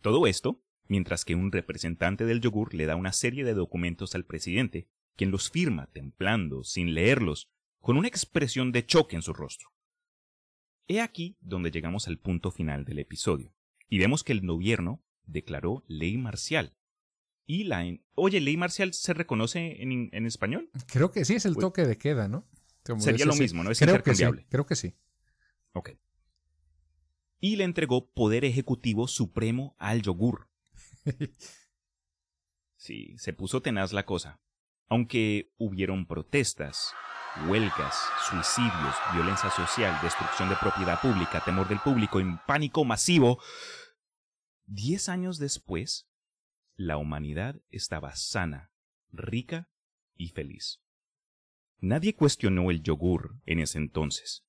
Todo 0.00 0.28
esto 0.28 0.62
mientras 0.86 1.24
que 1.24 1.34
un 1.34 1.50
representante 1.50 2.24
del 2.24 2.40
yogur 2.40 2.72
le 2.72 2.86
da 2.86 2.94
una 2.94 3.12
serie 3.12 3.42
de 3.42 3.52
documentos 3.52 4.14
al 4.14 4.24
presidente, 4.24 4.88
quien 5.16 5.32
los 5.32 5.50
firma 5.50 5.88
templando, 5.92 6.62
sin 6.62 6.94
leerlos, 6.94 7.50
con 7.80 7.96
una 7.96 8.06
expresión 8.06 8.70
de 8.70 8.86
choque 8.86 9.16
en 9.16 9.22
su 9.22 9.32
rostro. 9.32 9.70
He 10.86 11.00
aquí 11.00 11.36
donde 11.40 11.72
llegamos 11.72 12.06
al 12.06 12.20
punto 12.20 12.52
final 12.52 12.84
del 12.84 13.00
episodio, 13.00 13.52
y 13.88 13.98
vemos 13.98 14.22
que 14.22 14.30
el 14.30 14.46
gobierno 14.46 15.04
declaró 15.24 15.82
ley 15.88 16.16
marcial. 16.16 16.76
Y 17.44 17.64
la... 17.64 17.84
Oye, 18.14 18.40
¿ley 18.40 18.56
marcial 18.56 18.94
se 18.94 19.14
reconoce 19.14 19.82
en, 19.82 20.26
español? 20.26 20.70
Creo 20.86 21.10
que 21.10 21.24
sí, 21.24 21.34
es 21.34 21.44
el 21.44 21.54
pues 21.54 21.64
toque 21.64 21.84
de 21.86 21.98
queda, 21.98 22.28
¿no? 22.28 22.46
sería 23.00 23.26
lo 23.26 23.34
mismo, 23.34 23.64
¿no? 23.64 23.72
Es 23.72 23.80
creo 23.80 24.00
Que 24.00 24.14
sí, 24.14 24.24
creo 24.48 24.64
que 24.64 24.76
sí. 24.76 24.94
Ok. 25.72 25.90
Y 27.40 27.56
le 27.56 27.64
entregó 27.64 28.10
poder 28.10 28.44
ejecutivo 28.44 29.06
supremo 29.06 29.76
al 29.78 30.02
yogur, 30.02 30.48
sí, 32.76 33.16
se 33.18 33.32
puso 33.32 33.62
tenaz 33.62 33.92
la 33.92 34.04
cosa. 34.04 34.40
Aunque 34.88 35.52
hubieron 35.58 36.06
protestas, 36.06 36.94
huelgas, 37.46 37.94
suicidios, 38.28 38.94
violencia 39.12 39.50
social, 39.50 39.98
destrucción 40.02 40.48
de 40.48 40.56
propiedad 40.56 41.00
pública, 41.00 41.42
temor 41.44 41.68
del 41.68 41.80
público, 41.80 42.20
en 42.20 42.38
pánico 42.46 42.84
masivo, 42.84 43.38
diez 44.66 45.08
años 45.08 45.38
después, 45.38 46.08
la 46.76 46.96
humanidad 46.96 47.60
estaba 47.70 48.14
sana, 48.16 48.70
rica 49.10 49.68
y 50.14 50.30
feliz. 50.30 50.80
Nadie 51.80 52.14
cuestionó 52.14 52.70
el 52.70 52.82
yogur 52.82 53.36
en 53.44 53.60
ese 53.60 53.78
entonces. 53.78 54.44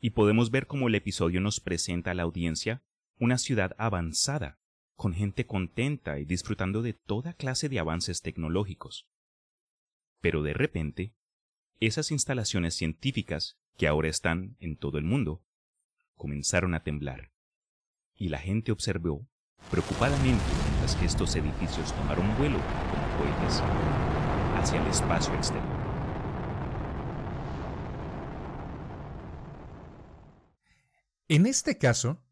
Y 0.00 0.10
podemos 0.10 0.50
ver 0.50 0.66
cómo 0.66 0.88
el 0.88 0.94
episodio 0.94 1.40
nos 1.40 1.60
presenta 1.60 2.12
a 2.12 2.14
la 2.14 2.22
audiencia 2.22 2.82
una 3.18 3.36
ciudad 3.36 3.74
avanzada, 3.78 4.60
con 4.94 5.12
gente 5.12 5.46
contenta 5.46 6.18
y 6.20 6.24
disfrutando 6.24 6.82
de 6.82 6.92
toda 6.92 7.32
clase 7.32 7.68
de 7.68 7.80
avances 7.80 8.22
tecnológicos. 8.22 9.08
Pero 10.20 10.42
de 10.42 10.52
repente, 10.52 11.14
esas 11.80 12.10
instalaciones 12.10 12.74
científicas, 12.74 13.58
que 13.76 13.88
ahora 13.88 14.08
están 14.08 14.56
en 14.60 14.76
todo 14.76 14.98
el 14.98 15.04
mundo, 15.04 15.44
comenzaron 16.14 16.74
a 16.74 16.82
temblar. 16.82 17.32
Y 18.14 18.28
la 18.28 18.38
gente 18.38 18.72
observó, 18.72 19.28
preocupadamente, 19.70 20.44
mientras 20.64 20.96
que 20.96 21.06
estos 21.06 21.34
edificios 21.36 21.94
tomaron 21.94 22.36
vuelo 22.36 22.58
como 22.58 23.18
cohetes 23.18 23.62
hacia 24.56 24.80
el 24.80 24.88
espacio 24.88 25.34
exterior. 25.34 25.77
En 31.28 31.44
este 31.44 31.76
caso, 31.76 32.24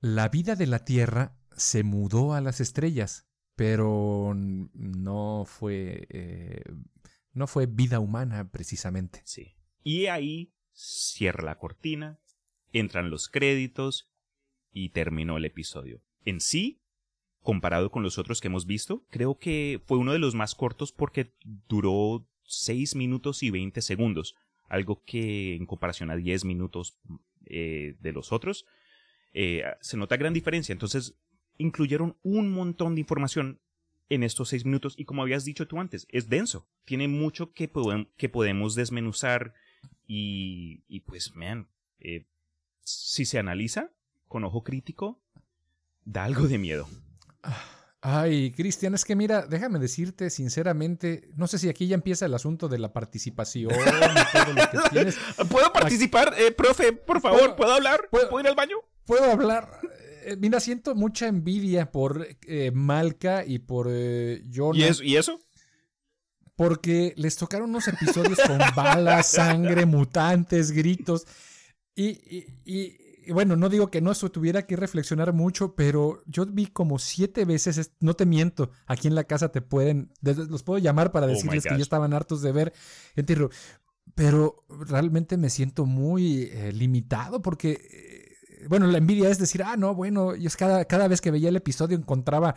la 0.00 0.28
vida 0.30 0.56
de 0.56 0.66
la 0.66 0.84
Tierra 0.84 1.36
se 1.54 1.82
mudó 1.82 2.32
a 2.32 2.40
las 2.40 2.60
estrellas, 2.60 3.28
pero 3.54 4.32
no 4.34 5.44
fue, 5.46 6.06
eh, 6.08 6.64
no 7.34 7.46
fue 7.46 7.66
vida 7.66 8.00
humana 8.00 8.50
precisamente. 8.50 9.20
Sí. 9.24 9.56
Y 9.82 10.06
ahí 10.06 10.54
cierra 10.72 11.44
la 11.44 11.58
cortina, 11.58 12.18
entran 12.72 13.10
los 13.10 13.28
créditos 13.28 14.10
y 14.72 14.88
terminó 14.88 15.36
el 15.36 15.44
episodio. 15.44 16.02
En 16.24 16.40
sí, 16.40 16.80
comparado 17.42 17.90
con 17.90 18.02
los 18.02 18.16
otros 18.16 18.40
que 18.40 18.48
hemos 18.48 18.64
visto, 18.64 19.04
creo 19.10 19.38
que 19.38 19.82
fue 19.84 19.98
uno 19.98 20.14
de 20.14 20.18
los 20.18 20.34
más 20.34 20.54
cortos 20.54 20.92
porque 20.92 21.34
duró 21.68 22.26
6 22.44 22.96
minutos 22.96 23.42
y 23.42 23.50
20 23.50 23.82
segundos, 23.82 24.34
algo 24.68 25.02
que 25.04 25.56
en 25.56 25.66
comparación 25.66 26.10
a 26.10 26.16
10 26.16 26.46
minutos 26.46 26.98
eh, 27.50 27.96
de 28.00 28.12
los 28.12 28.32
otros, 28.32 28.66
eh, 29.32 29.64
se 29.80 29.96
nota 29.96 30.16
gran 30.16 30.32
diferencia. 30.32 30.72
Entonces, 30.72 31.16
incluyeron 31.58 32.16
un 32.22 32.52
montón 32.52 32.94
de 32.94 33.02
información 33.02 33.60
en 34.08 34.22
estos 34.24 34.48
seis 34.48 34.64
minutos 34.64 34.94
y 34.96 35.04
como 35.04 35.22
habías 35.22 35.44
dicho 35.44 35.68
tú 35.68 35.78
antes, 35.78 36.06
es 36.10 36.28
denso, 36.28 36.68
tiene 36.84 37.06
mucho 37.06 37.52
que, 37.52 37.70
que 38.16 38.28
podemos 38.28 38.74
desmenuzar 38.74 39.54
y, 40.06 41.00
pues, 41.06 41.36
man, 41.36 41.68
eh, 42.00 42.26
si 42.80 43.24
se 43.24 43.38
analiza 43.38 43.92
con 44.26 44.42
ojo 44.42 44.64
crítico, 44.64 45.22
da 46.04 46.24
algo 46.24 46.48
de 46.48 46.58
miedo. 46.58 46.88
Ay, 48.02 48.50
Cristian, 48.52 48.94
es 48.94 49.04
que 49.04 49.14
mira, 49.14 49.46
déjame 49.46 49.78
decirte 49.78 50.30
sinceramente, 50.30 51.28
no 51.36 51.46
sé 51.46 51.58
si 51.58 51.68
aquí 51.68 51.86
ya 51.86 51.94
empieza 51.94 52.24
el 52.24 52.32
asunto 52.32 52.66
de 52.66 52.78
la 52.78 52.94
participación 52.94 53.70
¿Puedo 55.50 55.70
participar, 55.70 56.34
eh, 56.38 56.50
profe? 56.50 56.94
Por 56.94 57.20
favor, 57.20 57.56
¿puedo, 57.56 57.74
hablar? 57.74 58.08
¿Puedo, 58.10 58.40
ir 58.40 58.48
al 58.48 58.54
baño? 58.54 58.76
Puedo 59.04 59.30
hablar. 59.30 59.80
Eh, 60.24 60.36
mira, 60.38 60.60
siento 60.60 60.94
mucha 60.94 61.26
envidia 61.26 61.92
por 61.92 62.26
eh, 62.46 62.70
Malca 62.70 63.44
y 63.44 63.58
por 63.58 63.88
eh, 63.90 64.42
¿Y 64.72 64.82
eso? 64.82 65.02
¿Y 65.02 65.16
eso? 65.16 65.38
Porque 66.56 67.12
les 67.16 67.36
tocaron 67.36 67.68
unos 67.68 67.86
episodios 67.88 68.38
con 68.46 68.58
balas, 68.74 69.26
sangre, 69.26 69.84
mutantes, 69.84 70.72
gritos. 70.72 71.26
y 71.94 73.09
bueno, 73.28 73.56
no 73.56 73.68
digo 73.68 73.90
que 73.90 74.00
no 74.00 74.12
eso 74.12 74.30
tuviera 74.30 74.66
que 74.66 74.76
reflexionar 74.76 75.32
mucho, 75.32 75.74
pero 75.74 76.22
yo 76.26 76.46
vi 76.46 76.66
como 76.66 76.98
siete 76.98 77.44
veces, 77.44 77.92
no 78.00 78.14
te 78.14 78.26
miento, 78.26 78.70
aquí 78.86 79.08
en 79.08 79.14
la 79.14 79.24
casa 79.24 79.50
te 79.50 79.60
pueden, 79.60 80.12
los 80.22 80.62
puedo 80.62 80.78
llamar 80.78 81.12
para 81.12 81.26
oh 81.26 81.30
decirles 81.30 81.64
que 81.64 81.76
ya 81.76 81.82
estaban 81.82 82.12
hartos 82.12 82.42
de 82.42 82.52
ver, 82.52 82.72
entiendo, 83.16 83.50
pero 84.14 84.64
realmente 84.68 85.36
me 85.36 85.50
siento 85.50 85.86
muy 85.86 86.50
eh, 86.52 86.72
limitado 86.72 87.42
porque, 87.42 87.80
eh, 87.92 88.66
bueno, 88.68 88.86
la 88.86 88.98
envidia 88.98 89.28
es 89.28 89.38
decir, 89.38 89.62
ah, 89.62 89.76
no, 89.76 89.94
bueno, 89.94 90.34
yo 90.36 90.50
cada, 90.58 90.84
cada 90.84 91.08
vez 91.08 91.20
que 91.20 91.30
veía 91.30 91.48
el 91.48 91.56
episodio 91.56 91.96
encontraba 91.96 92.54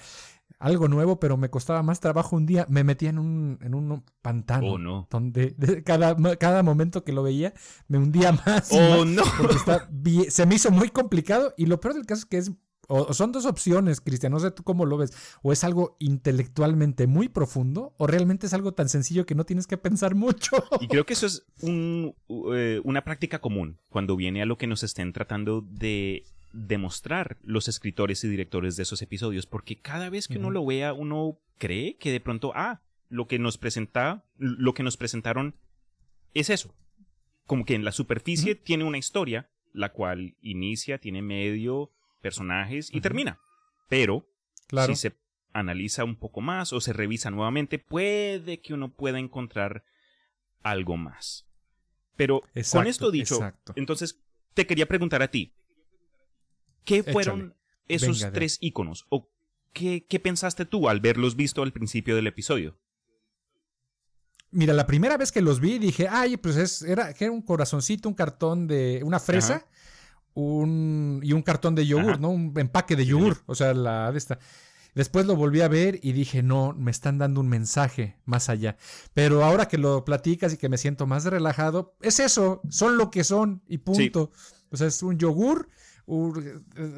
algo 0.59 0.87
nuevo, 0.87 1.19
pero 1.19 1.37
me 1.37 1.49
costaba 1.49 1.83
más 1.83 1.99
trabajo 1.99 2.35
un 2.35 2.45
día. 2.45 2.65
Me 2.69 2.83
metía 2.83 3.09
en 3.09 3.19
un, 3.19 3.59
en 3.61 3.73
un 3.73 4.03
pantano. 4.21 4.73
Oh, 4.73 4.77
no. 4.77 5.07
Donde 5.09 5.55
cada, 5.85 6.15
cada 6.37 6.63
momento 6.63 7.03
que 7.03 7.13
lo 7.13 7.23
veía 7.23 7.53
me 7.87 7.97
hundía 7.97 8.31
más. 8.45 8.69
Oh, 8.71 9.05
no. 9.05 9.23
se 10.29 10.45
me 10.45 10.55
hizo 10.55 10.71
muy 10.71 10.89
complicado. 10.89 11.53
Y 11.57 11.65
lo 11.65 11.79
peor 11.79 11.95
del 11.95 12.05
caso 12.05 12.21
es 12.21 12.25
que 12.25 12.37
es. 12.37 12.51
O 12.89 13.13
son 13.13 13.31
dos 13.31 13.45
opciones, 13.45 14.01
Cristian, 14.01 14.33
no 14.33 14.41
sé 14.41 14.51
tú 14.51 14.63
cómo 14.63 14.85
lo 14.85 14.97
ves. 14.97 15.13
O 15.41 15.53
es 15.53 15.63
algo 15.63 15.95
intelectualmente 15.99 17.07
muy 17.07 17.29
profundo, 17.29 17.95
o 17.97 18.07
realmente 18.07 18.45
es 18.45 18.53
algo 18.53 18.73
tan 18.73 18.89
sencillo 18.89 19.25
que 19.25 19.35
no 19.35 19.45
tienes 19.45 19.67
que 19.67 19.77
pensar 19.77 20.15
mucho. 20.15 20.57
Y 20.81 20.89
creo 20.89 21.05
que 21.05 21.13
eso 21.13 21.25
es 21.25 21.45
un, 21.61 22.13
eh, 22.53 22.81
una 22.83 23.05
práctica 23.05 23.39
común 23.39 23.79
cuando 23.87 24.17
viene 24.17 24.41
a 24.41 24.45
lo 24.45 24.57
que 24.57 24.67
nos 24.67 24.83
estén 24.83 25.13
tratando 25.13 25.61
de 25.61 26.25
demostrar 26.53 27.37
los 27.41 27.67
escritores 27.67 28.23
y 28.23 28.29
directores 28.29 28.77
de 28.77 28.83
esos 28.83 29.01
episodios, 29.01 29.47
porque 29.47 29.79
cada 29.79 30.09
vez 30.09 30.27
que 30.27 30.37
uno 30.37 30.51
lo 30.51 30.65
vea, 30.65 30.93
uno 30.93 31.39
cree 31.57 31.97
que 31.97 32.11
de 32.11 32.21
pronto, 32.21 32.53
ah, 32.55 32.81
lo 33.09 33.27
que 33.27 33.39
nos 33.39 33.57
presenta, 33.57 34.23
lo 34.37 34.73
que 34.73 34.83
nos 34.83 34.95
presentaron 34.95 35.55
es 36.33 36.49
eso. 36.49 36.73
Como 37.45 37.65
que 37.65 37.75
en 37.75 37.83
la 37.83 37.91
superficie 37.91 38.55
tiene 38.55 38.83
una 38.85 38.97
historia, 38.97 39.49
la 39.73 39.91
cual 39.91 40.37
inicia, 40.41 40.99
tiene 40.99 41.21
medio, 41.21 41.91
personajes 42.21 42.93
y 42.93 43.01
termina. 43.01 43.39
Pero, 43.89 44.29
si 44.85 44.95
se 44.95 45.17
analiza 45.51 46.03
un 46.03 46.15
poco 46.15 46.41
más 46.41 46.71
o 46.71 46.81
se 46.81 46.93
revisa 46.93 47.31
nuevamente, 47.31 47.79
puede 47.79 48.61
que 48.61 48.73
uno 48.73 48.93
pueda 48.93 49.19
encontrar 49.19 49.83
algo 50.61 50.97
más. 50.97 51.47
Pero 52.15 52.43
con 52.71 52.87
esto 52.87 53.11
dicho, 53.11 53.39
entonces 53.75 54.23
te 54.53 54.67
quería 54.67 54.87
preguntar 54.87 55.23
a 55.23 55.29
ti, 55.29 55.53
¿Qué 56.85 57.03
fueron 57.03 57.55
esos 57.87 58.25
tres 58.33 58.57
iconos? 58.61 59.05
¿O 59.09 59.29
qué, 59.73 60.05
qué 60.07 60.19
pensaste 60.19 60.65
tú 60.65 60.89
al 60.89 60.99
verlos 60.99 61.35
visto 61.35 61.63
al 61.63 61.73
principio 61.73 62.15
del 62.15 62.27
episodio? 62.27 62.77
Mira, 64.51 64.73
la 64.73 64.85
primera 64.85 65.17
vez 65.17 65.31
que 65.31 65.41
los 65.41 65.59
vi 65.59 65.79
dije, 65.79 66.07
ay, 66.07 66.37
pues 66.37 66.57
es, 66.57 66.83
era, 66.83 67.09
era 67.17 67.31
un 67.31 67.41
corazoncito, 67.41 68.07
un 68.07 68.15
cartón 68.15 68.67
de 68.67 69.01
una 69.03 69.19
fresa 69.19 69.65
un, 70.33 71.19
y 71.23 71.33
un 71.33 71.41
cartón 71.41 71.75
de 71.75 71.85
yogur, 71.85 72.19
¿no? 72.19 72.29
Un 72.29 72.53
empaque 72.57 72.95
de 72.95 73.05
yogur, 73.05 73.43
o 73.45 73.55
sea, 73.55 73.73
la 73.73 74.11
de 74.11 74.17
esta. 74.17 74.39
Después 74.95 75.25
lo 75.25 75.35
volví 75.35 75.61
a 75.61 75.67
ver 75.67 75.99
y 76.03 76.11
dije, 76.11 76.43
no, 76.43 76.73
me 76.73 76.91
están 76.91 77.17
dando 77.17 77.41
un 77.41 77.49
mensaje 77.49 78.19
más 78.25 78.49
allá. 78.49 78.77
Pero 79.15 79.43
ahora 79.43 79.67
que 79.67 79.79
lo 79.79 80.05
platicas 80.05 80.53
y 80.53 80.57
que 80.57 80.69
me 80.69 80.77
siento 80.77 81.07
más 81.07 81.25
relajado, 81.25 81.95
es 82.01 82.19
eso, 82.19 82.61
son 82.69 82.97
lo 82.97 83.09
que 83.09 83.23
son 83.23 83.63
y 83.67 83.79
punto. 83.79 84.31
O 84.69 84.77
sea, 84.77 84.87
es 84.87 85.01
un 85.01 85.17
yogur 85.17 85.69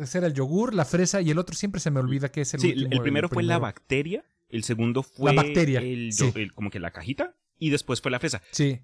ese 0.02 0.18
era 0.18 0.28
el 0.28 0.34
yogur, 0.34 0.74
la 0.74 0.86
fresa 0.86 1.22
y 1.22 1.30
el 1.30 1.38
otro 1.38 1.56
siempre 1.56 1.80
se 1.80 1.92
me 1.92 2.00
olvida 2.00 2.32
que 2.32 2.42
es 2.42 2.54
el 2.54 2.60
sí, 2.60 2.74
el 2.90 3.02
primero 3.02 3.30
fue 3.30 3.44
la 3.44 3.60
bacteria, 3.60 4.26
el 4.50 4.64
segundo 4.64 5.04
fue 5.04 5.34
la 5.34 5.44
bacteria, 5.44 5.80
el, 5.80 6.12
como 6.54 6.70
que 6.72 6.80
la 6.80 6.92
cajita 6.92 7.36
y 7.60 7.70
después 7.70 8.02
fue 8.02 8.12
la 8.12 8.20
fresa. 8.20 8.42
Sí, 8.52 8.82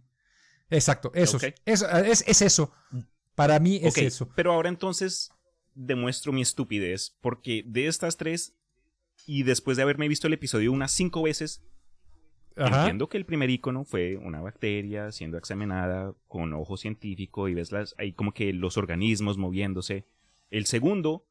exacto, 0.69 1.11
eso, 1.15 1.39
es, 1.65 1.83
es, 2.27 2.41
eso. 2.41 2.71
Para 3.35 3.59
mí 3.59 3.79
es 3.81 3.97
eso. 3.97 4.29
Pero 4.35 4.53
ahora 4.53 4.69
entonces 4.69 5.31
demuestro 5.73 6.33
mi 6.33 6.41
estupidez 6.41 7.15
porque 7.21 7.63
de 7.65 7.87
estas 7.87 8.17
tres 8.17 8.53
y 9.25 9.43
después 9.43 9.77
de 9.77 9.83
haberme 9.83 10.07
visto 10.07 10.27
el 10.27 10.33
episodio 10.33 10.71
unas 10.71 10.91
cinco 10.91 11.23
veces, 11.23 11.63
Entiendo 12.55 13.07
que 13.07 13.17
el 13.17 13.25
primer 13.25 13.49
icono 13.49 13.85
fue 13.85 14.17
una 14.17 14.41
bacteria 14.41 15.11
siendo 15.11 15.37
examinada 15.37 16.13
con 16.27 16.53
ojo 16.53 16.77
científico 16.77 17.47
y 17.47 17.53
ves 17.53 17.71
las, 17.71 17.95
ahí 17.97 18.13
como 18.13 18.33
que 18.33 18.51
los 18.53 18.77
organismos 18.77 19.37
moviéndose. 19.37 20.05
El 20.49 20.65
segundo, 20.65 21.25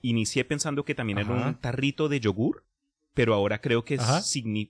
inicié 0.00 0.44
pensando 0.44 0.84
que 0.84 0.94
también 0.94 1.18
era 1.18 1.32
un 1.32 1.54
tarrito 1.56 2.08
de 2.08 2.20
yogur, 2.20 2.64
pero 3.14 3.34
ahora 3.34 3.60
creo 3.60 3.84
que 3.84 3.98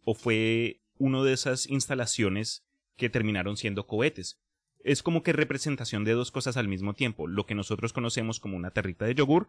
o 0.04 0.14
fue 0.14 0.80
una 0.98 1.22
de 1.22 1.32
esas 1.32 1.68
instalaciones 1.68 2.64
que 2.96 3.10
terminaron 3.10 3.56
siendo 3.56 3.86
cohetes. 3.86 4.40
Es 4.82 5.02
como 5.02 5.22
que 5.22 5.32
representación 5.34 6.04
de 6.04 6.12
dos 6.12 6.30
cosas 6.30 6.56
al 6.56 6.68
mismo 6.68 6.94
tiempo, 6.94 7.26
lo 7.26 7.44
que 7.44 7.54
nosotros 7.54 7.92
conocemos 7.92 8.40
como 8.40 8.56
una 8.56 8.70
tarrita 8.70 9.04
de 9.04 9.14
yogur, 9.14 9.48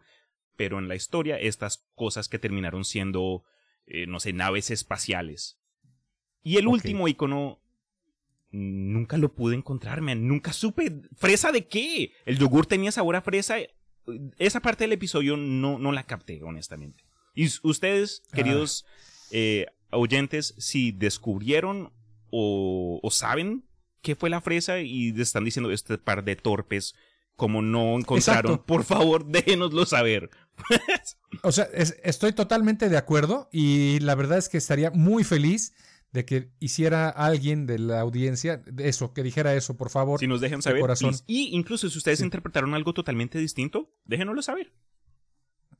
pero 0.56 0.78
en 0.78 0.88
la 0.88 0.94
historia 0.94 1.38
estas 1.38 1.86
cosas 1.94 2.28
que 2.28 2.38
terminaron 2.38 2.84
siendo, 2.84 3.44
eh, 3.86 4.06
no 4.06 4.20
sé, 4.20 4.34
naves 4.34 4.70
espaciales. 4.70 5.61
Y 6.42 6.56
el 6.56 6.66
último 6.66 7.08
icono 7.08 7.60
nunca 8.50 9.16
lo 9.16 9.34
pude 9.34 9.56
encontrarme, 9.56 10.14
nunca 10.14 10.52
supe 10.52 11.02
fresa 11.16 11.52
de 11.52 11.66
qué. 11.66 12.12
El 12.26 12.38
yogur 12.38 12.66
tenía 12.66 12.92
sabor 12.92 13.16
a 13.16 13.22
fresa. 13.22 13.56
Esa 14.38 14.60
parte 14.60 14.84
del 14.84 14.92
episodio 14.92 15.36
no, 15.36 15.78
no 15.78 15.92
la 15.92 16.04
capté, 16.04 16.42
honestamente. 16.42 17.04
Y 17.34 17.48
ustedes, 17.62 18.22
ah. 18.26 18.36
queridos 18.36 18.84
eh, 19.30 19.66
oyentes, 19.90 20.54
si 20.58 20.92
descubrieron 20.92 21.92
o, 22.30 23.00
saben 23.10 23.64
qué 24.00 24.16
fue 24.16 24.30
la 24.30 24.40
fresa 24.40 24.80
y 24.80 25.08
están 25.20 25.44
diciendo 25.44 25.70
este 25.70 25.98
par 25.98 26.24
de 26.24 26.36
torpes 26.36 26.94
como 27.36 27.62
no 27.62 27.96
encontraron, 27.98 28.58
por 28.58 28.84
favor, 28.84 29.24
déjenoslo 29.26 29.86
saber. 29.86 30.30
o 31.42 31.52
sea, 31.52 31.64
estoy 32.04 32.32
totalmente 32.32 32.88
de 32.88 32.96
acuerdo 32.96 33.48
y 33.52 34.00
la 34.00 34.14
verdad 34.14 34.38
es 34.38 34.48
que 34.48 34.58
estaría 34.58 34.90
muy 34.90 35.24
feliz 35.24 35.72
de 36.12 36.26
que 36.26 36.52
hiciera 36.60 37.08
alguien 37.08 37.66
de 37.66 37.78
la 37.78 38.00
audiencia 38.00 38.62
eso, 38.78 39.14
que 39.14 39.22
dijera 39.22 39.54
eso, 39.54 39.76
por 39.76 39.88
favor. 39.88 40.20
Si 40.20 40.26
nos 40.26 40.40
dejen 40.40 40.60
saber. 40.60 40.80
Corazón. 40.80 41.14
Y 41.26 41.56
incluso 41.56 41.88
si 41.88 41.98
ustedes 41.98 42.20
interpretaron 42.20 42.74
algo 42.74 42.92
totalmente 42.92 43.38
distinto, 43.38 43.90
déjenoslo 44.04 44.42
saber. 44.42 44.72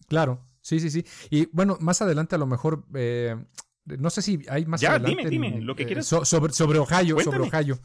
Claro, 0.09 0.49
sí, 0.63 0.81
sí, 0.81 0.91
sí. 0.91 1.05
Y 1.31 1.47
bueno, 1.53 1.77
más 1.81 2.01
adelante 2.01 2.35
a 2.35 2.39
lo 2.39 2.47
mejor, 2.47 2.87
eh, 2.95 3.37
no 3.85 4.11
sé 4.11 4.23
si 4.23 4.41
hay 4.49 4.65
más 4.65 4.81
ya, 4.81 4.93
adelante. 4.95 5.29
dime, 5.29 5.51
dime, 5.51 5.61
lo 5.61 5.77
que 5.77 5.85
quieras. 5.85 6.07
sobre, 6.07 6.53
sobre 6.53 6.79
Ohio, 6.79 7.21
sobre 7.21 7.41
Ohio. 7.41 7.79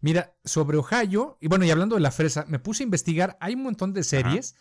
Mira, 0.00 0.36
sobre 0.44 0.76
Ohio, 0.76 1.38
y 1.40 1.46
bueno, 1.46 1.64
y 1.64 1.70
hablando 1.70 1.94
de 1.94 2.02
la 2.02 2.10
fresa, 2.10 2.44
me 2.48 2.58
puse 2.58 2.82
a 2.82 2.84
investigar, 2.84 3.38
hay 3.40 3.54
un 3.54 3.62
montón 3.62 3.94
de 3.94 4.02
series 4.02 4.54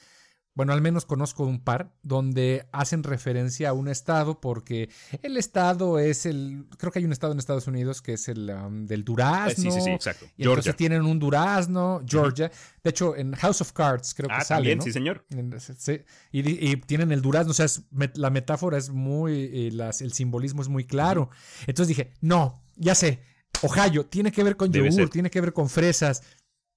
bueno, 0.56 0.74
al 0.74 0.82
menos 0.82 1.06
conozco 1.06 1.46
un 1.46 1.60
par 1.60 1.94
donde 2.04 2.68
hacen 2.72 3.04
referencia 3.04 3.70
a 3.70 3.74
un 3.74 3.88
estado 3.88 4.40
porque 4.40 4.90
el 5.22 5.38
estado 5.38 5.98
es 6.00 6.26
el, 6.26 6.68
creo 6.78 6.92
que 6.92 7.00
hay 7.00 7.06
un 7.06 7.12
estado 7.12 7.34
en 7.34 7.40
Estados 7.40 7.68
Unidos 7.68 8.02
que 8.02 8.14
es 8.14 8.28
el 8.28 8.50
um, 8.50 8.86
del 8.86 9.04
durazno. 9.04 9.72
Sí, 9.72 9.72
sí, 9.72 9.82
sí, 9.82 9.90
exacto. 9.90 10.26
Y 10.38 10.44
entonces 10.44 10.76
tienen 10.76 11.04
un 11.04 11.18
durazno, 11.18 12.02
Georgia. 12.08 12.52
De 12.84 12.90
hecho, 12.92 13.16
en 13.16 13.34
House 13.34 13.62
of 13.62 13.72
Cards 13.74 14.14
creo 14.14 14.30
que 14.30 14.36
ah, 14.36 14.44
sale, 14.44 14.80
sí, 14.82 14.92
señor. 14.92 15.26
Sí, 15.78 16.02
y, 16.32 16.76
tienen 16.78 17.12
el 17.12 17.22
durazno, 17.22 17.52
o 17.52 17.54
sea, 17.54 17.66
la 18.16 18.30
metáfora 18.30 18.78
es 18.78 18.90
muy, 18.90 19.68
el 19.68 20.14
simbolismo 20.14 20.62
es 20.62 20.68
muy 20.68 20.86
claro. 20.86 21.30
Entonces 21.62 21.88
dije, 21.88 22.12
no, 22.22 22.64
ya 22.76 22.94
sé, 22.96 23.22
Ohio 23.62 24.06
tiene 24.06 24.32
que 24.32 24.44
ver 24.44 24.56
con 24.58 24.72
yogur, 24.72 25.10
tiene 25.10 25.30
que 25.30 25.42
ver 25.42 25.54
con 25.54 25.70
fresas. 25.70 26.22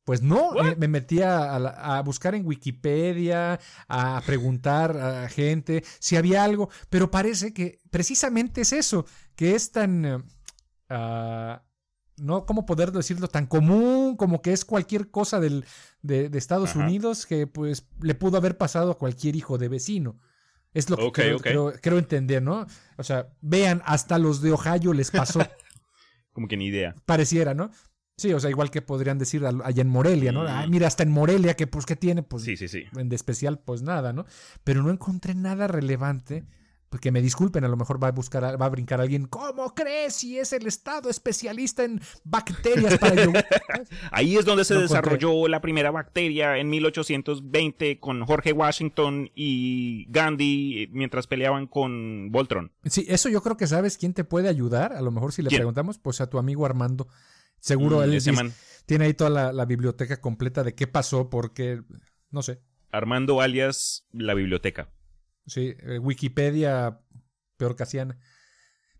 Pues 0.07 0.23
no, 0.23 0.53
me, 0.53 0.87
metí 0.87 1.21
a, 1.21 2.01
buscar 2.05 2.37
en 2.37 2.47
Wikipedia, 2.47 3.59
a 3.88 4.23
preguntar 4.25 4.97
a 4.97 5.29
gente 5.29 5.83
si 5.99 6.14
había 6.14 6.45
algo, 6.45 6.71
pero 6.90 7.11
parece 7.11 7.53
que 7.53 7.81
precisamente 7.90 8.61
es 8.61 8.73
eso, 8.73 9.05
que 9.35 9.57
es 9.57 9.73
tan, 9.73 10.25
ah, 10.88 11.64
no, 12.19 12.47
¿cómo 12.47 12.66
poder 12.66 12.92
decirlo? 12.92 13.27
Tan 13.27 13.47
común 13.47 14.16
como 14.16 14.42
que 14.42 14.53
es 14.53 14.64
cualquier 14.64 15.11
cosa 15.11 15.40
del, 15.40 15.64
de, 16.03 16.31
Estados 16.35 16.77
Unidos 16.77 17.27
que 17.27 17.49
pues 17.49 17.88
le 18.01 18.14
pudo 18.14 18.37
haber 18.37 18.57
pasado 18.57 18.92
a 18.92 18.99
cualquier 18.99 19.35
hijo 19.35 19.59
de 19.59 19.66
vecino. 19.69 20.21
Es 20.73 20.88
lo 20.88 21.11
que 21.11 21.37
creo, 21.83 21.99
entender, 21.99 22.45
¿no? 22.45 22.64
O 22.97 23.03
sea, 23.03 23.33
vean, 23.40 23.83
hasta 23.85 24.21
los 24.21 24.40
de 24.40 24.53
Ohio 24.53 24.92
les 24.92 25.11
pasó. 25.11 25.40
como 26.33 26.47
que 26.47 26.57
ni 26.57 26.66
idea. 26.66 26.95
Pareciera, 27.07 27.55
¿no? 27.55 27.73
Sí, 28.17 28.33
o 28.33 28.41
sea, 28.41 28.49
igual 28.49 28.71
que 28.71 28.81
podrían 28.81 29.19
decir 29.19 29.45
allá 29.45 29.83
en 29.83 29.89
Morelia, 29.89 30.33
¿no? 30.33 30.43
Ah, 30.43 30.67
mira, 30.67 30.87
hasta 30.87 31.03
en 31.03 31.11
Morelia, 31.11 31.55
que 31.55 31.67
pues, 31.67 31.85
¿qué 31.85 31.97
tiene? 31.97 32.23
Pues, 32.23 32.45
sí, 32.45 32.57
sí, 32.57 32.67
sí. 32.67 32.85
En 32.97 33.11
de 33.11 33.17
especial, 33.17 33.59
pues 33.59 33.83
nada, 33.83 34.13
¿no? 34.15 34.25
Pero 34.65 34.83
no 34.83 34.91
encontré 34.91 35.35
nada 35.35 35.67
relevante 35.67 36.47
pues 36.89 37.01
que 37.01 37.11
me 37.11 37.21
disculpen, 37.21 37.65
a 37.65 37.69
lo 37.69 37.77
mejor 37.77 38.03
va 38.03 38.09
a 38.09 38.13
buscar, 38.13 38.61
va 38.61 38.67
a 38.67 38.69
brincar 38.69 39.01
alguien. 39.01 39.27
¿Cómo 39.27 39.75
crees 39.75 40.15
si 40.15 40.39
es 40.39 40.53
el 40.53 40.67
Estado 40.67 41.11
especialista 41.11 41.85
en 41.85 42.01
bacterias 42.25 42.99
para 42.99 43.25
yogur? 43.25 43.45
Ahí 44.13 44.37
es 44.37 44.45
donde 44.45 44.65
se 44.65 44.75
desarrolló 44.75 45.49
la 45.49 45.61
primera 45.61 45.91
bacteria 45.91 46.59
en 46.59 46.71
1820 46.71 47.99
con 47.99 48.25
Jorge 48.25 48.53
Washington 48.53 49.31
y 49.35 50.07
Gandhi 50.11 50.89
mientras 50.93 51.27
peleaban 51.27 51.67
con 51.67 52.31
Voltron. 52.31 52.71
Sí, 52.85 53.05
eso 53.09 53.29
yo 53.29 53.43
creo 53.43 53.57
que 53.57 53.67
sabes 53.67 53.99
quién 53.99 54.15
te 54.15 54.25
puede 54.25 54.49
ayudar. 54.49 54.93
A 54.93 55.03
lo 55.03 55.11
mejor 55.11 55.33
si 55.33 55.43
le 55.43 55.51
preguntamos, 55.51 55.99
pues 55.99 56.21
a 56.21 56.31
tu 56.31 56.39
amigo 56.39 56.65
Armando. 56.67 57.09
Seguro 57.61 57.99
mm, 57.99 58.03
él 58.03 58.53
tiene 58.87 59.07
ahí 59.07 59.14
toda 59.14 59.53
la, 59.53 59.64
biblioteca 59.64 60.21
completa 60.21 60.62
de 60.62 60.75
qué 60.75 60.87
pasó, 60.87 61.29
porque, 61.29 61.83
no 62.31 62.42
sé. 62.42 62.62
Armando 62.90 63.40
alias 63.40 64.07
la 64.12 64.35
biblioteca. 64.35 64.90
Sí, 65.47 65.75
eh, 65.79 65.99
Wikipedia 65.99 67.01
peor 67.57 67.77
casiana. 67.77 68.19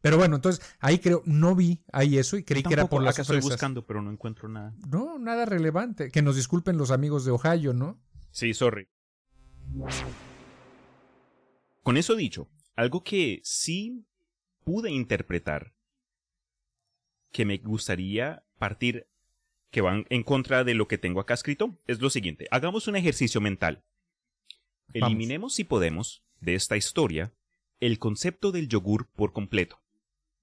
Pero 0.01 0.19
bueno, 0.19 0.37
entonces 0.37 0.65
ahí 0.79 0.99
creo, 0.99 1.23
no 1.25 1.57
vi 1.57 1.85
ahí 1.93 2.19
eso 2.19 2.37
y 2.37 2.45
creí 2.45 2.63
que 2.63 2.75
era 2.75 2.87
por 2.87 3.03
las 3.03 3.19
estoy 3.19 3.41
buscando, 3.41 3.87
pero 3.87 4.03
no 4.03 4.11
encuentro 4.11 4.49
nada. 4.49 4.75
No, 4.89 5.19
nada 5.19 5.47
relevante. 5.47 6.11
Que 6.11 6.23
nos 6.23 6.37
disculpen 6.37 6.77
los 6.77 6.91
amigos 6.91 7.25
de 7.25 7.33
Ohio, 7.33 7.73
¿no? 7.73 8.01
Sí, 8.31 8.55
sorry. 8.55 8.89
Con 11.83 11.97
eso 11.97 12.15
dicho, 12.15 12.49
algo 12.77 13.03
que 13.03 13.41
sí 13.43 14.07
pude 14.65 14.91
interpretar 14.91 15.75
que 17.33 17.45
me 17.45 17.59
gustaría 17.59 18.46
partir 18.59 19.07
que 19.71 19.81
van 19.81 20.07
en 20.11 20.23
contra 20.23 20.65
de 20.65 20.75
lo 20.75 20.89
que 20.89 20.99
tengo 20.99 21.21
acá 21.21 21.35
escrito 21.35 21.77
es 21.87 22.01
lo 22.01 22.11
siguiente. 22.11 22.47
Hagamos 22.51 22.89
un 22.89 22.97
ejercicio 22.97 23.41
mental. 23.41 23.85
Eliminemos, 24.93 25.55
si 25.55 25.65
podemos, 25.65 26.23
de 26.41 26.55
esta 26.55 26.77
historia 26.77 27.33
el 27.81 27.99
concepto 27.99 28.53
del 28.53 28.69
yogur 28.69 29.07
por 29.09 29.33
completo. 29.33 29.79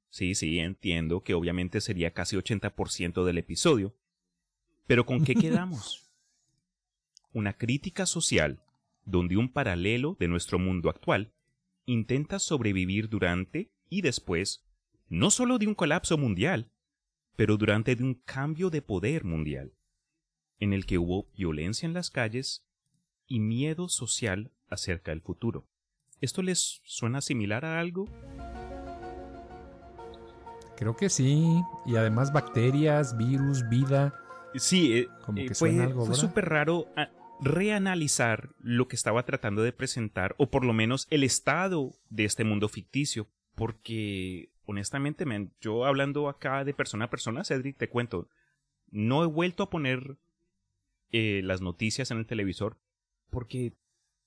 Sí, 0.10 0.36
sí, 0.36 0.60
entiendo 0.60 1.24
que 1.24 1.34
obviamente 1.34 1.82
sería 1.82 2.14
casi 2.14 2.36
80% 2.36 3.24
del 3.24 3.40
episodio. 3.40 3.96
Pero 4.86 5.06
¿con 5.06 5.24
qué 5.24 5.34
quedamos? 5.36 6.12
Una 7.32 7.54
crítica 7.54 8.06
social 8.06 8.62
donde 9.06 9.38
un 9.38 9.50
paralelo 9.50 10.16
de 10.20 10.28
nuestro 10.28 10.60
mundo 10.60 10.90
actual 10.90 11.34
intenta 11.86 12.38
sobrevivir 12.40 13.10
durante 13.10 13.72
y 13.90 14.02
después 14.02 14.64
no 15.10 15.32
solo 15.32 15.58
de 15.58 15.68
un 15.68 15.76
colapso 15.76 16.18
mundial, 16.18 16.70
pero 17.36 17.58
durante 17.58 17.96
un 18.02 18.16
cambio 18.16 18.70
de 18.70 18.82
poder 18.82 19.24
mundial, 19.24 19.74
en 20.60 20.74
el 20.74 20.86
que 20.86 20.98
hubo 20.98 21.30
violencia 21.36 21.86
en 21.86 21.94
las 21.94 22.10
calles 22.10 22.66
y 23.28 23.40
miedo 23.40 23.90
social 23.90 24.52
acerca 24.70 25.12
del 25.12 25.22
futuro. 25.22 25.68
¿Esto 26.22 26.42
les 26.42 26.82
suena 26.84 27.22
similar 27.22 27.66
a 27.66 27.80
algo? 27.80 28.08
Creo 30.78 30.96
que 30.96 31.10
sí. 31.10 31.62
Y 31.86 31.96
además 31.96 32.32
bacterias, 32.32 33.18
virus, 33.18 33.68
vida. 33.70 34.14
Sí, 34.56 34.94
eh, 34.94 35.08
como 35.26 35.40
eh, 35.40 35.48
que 35.48 35.56
fue, 35.56 35.94
fue 35.94 36.16
súper 36.16 36.46
raro 36.46 36.88
ah, 36.96 37.10
reanalizar 37.42 38.56
lo 38.60 38.88
que 38.88 38.96
estaba 38.96 39.26
tratando 39.26 39.64
de 39.64 39.74
presentar, 39.74 40.36
o 40.38 40.50
por 40.50 40.64
lo 40.64 40.74
menos 40.74 41.08
el 41.10 41.24
estado 41.24 41.92
de 42.10 42.26
este 42.26 42.44
mundo 42.44 42.70
ficticio. 42.70 43.28
Porque, 43.56 44.50
honestamente, 44.66 45.26
yo 45.62 45.86
hablando 45.86 46.30
acá 46.30 46.64
de 46.64 46.74
persona 46.74 47.06
a 47.06 47.10
persona, 47.10 47.44
Cedric, 47.44 47.78
te 47.78 47.90
cuento, 47.90 48.30
no 48.90 49.24
he 49.24 49.28
vuelto 49.28 49.64
a 49.64 49.70
poner 49.70 50.18
eh, 51.12 51.42
las 51.44 51.62
noticias 51.62 52.12
en 52.12 52.18
el 52.18 52.26
televisor 52.26 52.78
porque 53.30 53.74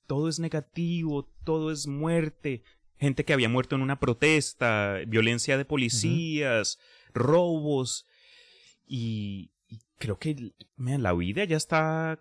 todo 0.07 0.29
es 0.29 0.39
negativo, 0.39 1.29
todo 1.45 1.71
es 1.71 1.87
muerte, 1.87 2.63
gente 2.99 3.25
que 3.25 3.33
había 3.33 3.49
muerto 3.49 3.77
en 3.77 3.83
una 3.83 4.01
protesta, 4.01 4.99
violencia 5.07 5.57
de 5.57 5.65
policías, 5.65 6.79
robos. 7.15 8.07
Y, 8.87 9.53
creo 9.99 10.19
que 10.19 10.53
la 10.77 11.13
vida 11.13 11.45
ya 11.45 11.57
está... 11.57 12.21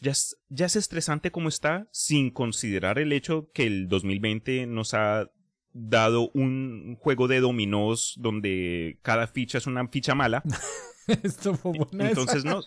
Ya 0.00 0.10
es, 0.10 0.36
ya 0.48 0.66
es 0.66 0.74
estresante 0.74 1.30
como 1.30 1.48
está, 1.48 1.88
sin 1.92 2.30
considerar 2.30 2.98
el 2.98 3.12
hecho 3.12 3.50
que 3.52 3.66
el 3.66 3.88
2020 3.88 4.66
nos 4.66 4.94
ha 4.94 5.30
dado 5.78 6.30
un 6.32 6.96
juego 6.98 7.28
de 7.28 7.40
dominós 7.40 8.14
donde 8.18 8.98
cada 9.02 9.26
ficha 9.26 9.58
es 9.58 9.66
una 9.66 9.86
ficha 9.88 10.14
mala. 10.14 10.42
Entonces, 11.06 12.44
no, 12.44 12.62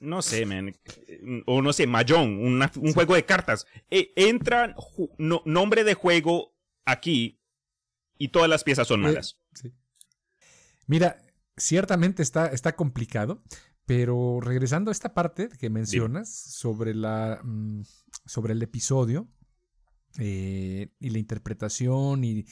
no 0.00 0.22
sé, 0.22 0.46
man, 0.46 0.74
o 1.46 1.62
no 1.62 1.72
sé, 1.72 1.86
Mahjong, 1.86 2.40
un 2.40 2.92
juego 2.92 3.14
de 3.14 3.24
cartas. 3.24 3.66
E, 3.90 4.12
entra 4.16 4.74
nombre 5.18 5.84
de 5.84 5.94
juego 5.94 6.56
aquí 6.84 7.40
y 8.18 8.28
todas 8.28 8.48
las 8.48 8.64
piezas 8.64 8.88
son 8.88 9.00
eh, 9.00 9.02
malas. 9.04 9.38
Mira, 10.86 11.18
ciertamente 11.56 12.22
está, 12.22 12.48
está 12.48 12.74
complicado, 12.74 13.42
pero 13.86 14.40
regresando 14.40 14.90
a 14.90 14.92
esta 14.92 15.14
parte 15.14 15.48
que 15.60 15.70
mencionas 15.70 16.34
sobre, 16.34 16.94
la, 16.94 17.40
mm, 17.44 17.82
sobre 18.26 18.54
el 18.54 18.62
episodio 18.62 19.28
eh, 20.18 20.88
y 20.98 21.10
la 21.10 21.18
interpretación 21.18 22.24
y, 22.24 22.44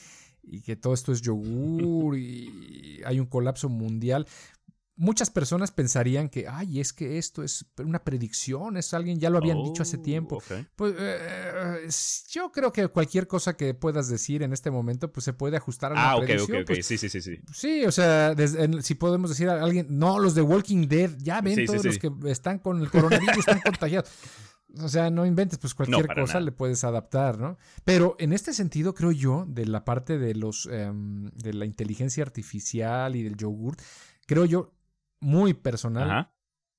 y 0.43 0.61
que 0.61 0.75
todo 0.75 0.93
esto 0.93 1.11
es 1.11 1.21
yogur 1.21 2.17
y 2.17 3.01
hay 3.05 3.19
un 3.19 3.27
colapso 3.27 3.69
mundial 3.69 4.27
muchas 5.01 5.31
personas 5.31 5.71
pensarían 5.71 6.29
que, 6.29 6.47
ay, 6.47 6.79
es 6.79 6.93
que 6.93 7.17
esto 7.17 7.41
es 7.41 7.65
una 7.79 8.03
predicción, 8.03 8.77
es 8.77 8.93
alguien, 8.93 9.19
ya 9.19 9.31
lo 9.31 9.39
habían 9.39 9.63
dicho 9.63 9.81
hace 9.81 9.97
tiempo. 9.97 10.37
Oh, 10.37 10.63
pues 10.75 10.93
eh, 10.97 11.87
yo 12.29 12.51
creo 12.51 12.71
que 12.71 12.87
cualquier 12.87 13.27
cosa 13.27 13.57
que 13.57 13.73
puedas 13.73 14.09
decir 14.09 14.43
en 14.43 14.53
este 14.53 14.69
momento, 14.69 15.11
pues 15.11 15.23
se 15.23 15.33
puede 15.33 15.57
ajustar 15.57 15.91
a 15.91 15.95
una 15.95 16.11
ah, 16.11 16.17
predicción. 16.19 16.57
Ah, 16.57 16.61
ok, 16.61 16.69
ok, 16.69 16.77
ok, 16.77 16.83
sí, 16.83 16.99
sí, 16.99 17.09
sí, 17.09 17.19
sí. 17.19 17.39
Sí, 17.51 17.83
o 17.85 17.91
sea, 17.91 18.35
si 18.81 18.93
podemos 18.93 19.31
decir 19.31 19.49
a 19.49 19.63
alguien, 19.63 19.87
no, 19.89 20.19
los 20.19 20.35
de 20.35 20.43
Walking 20.43 20.87
Dead, 20.87 21.09
ya 21.17 21.41
ven 21.41 21.65
todos 21.65 21.83
los 21.83 21.97
que 21.97 22.11
están 22.25 22.59
con 22.59 22.79
el 22.79 22.91
coronavirus, 22.91 23.39
están 23.39 23.59
contagiados. 23.65 24.07
O 24.79 24.87
sea, 24.87 25.09
no 25.09 25.25
inventes, 25.25 25.59
pues 25.59 25.73
cualquier 25.73 26.07
cosa 26.07 26.39
le 26.39 26.51
puedes 26.51 26.83
adaptar, 26.83 27.39
¿no? 27.39 27.57
Pero 27.83 28.15
en 28.19 28.31
este 28.31 28.53
sentido, 28.53 28.93
creo 28.93 29.11
yo, 29.11 29.45
de 29.47 29.65
la 29.65 29.83
parte 29.83 30.17
de 30.17 30.33
los 30.35 30.67
em, 30.71 31.29
de 31.31 31.53
la 31.53 31.65
inteligencia 31.65 32.23
artificial 32.23 33.15
y 33.15 33.23
del 33.23 33.35
yogurt, 33.35 33.81
creo 34.25 34.45
yo, 34.45 34.73
muy 35.19 35.53
personal, 35.53 36.31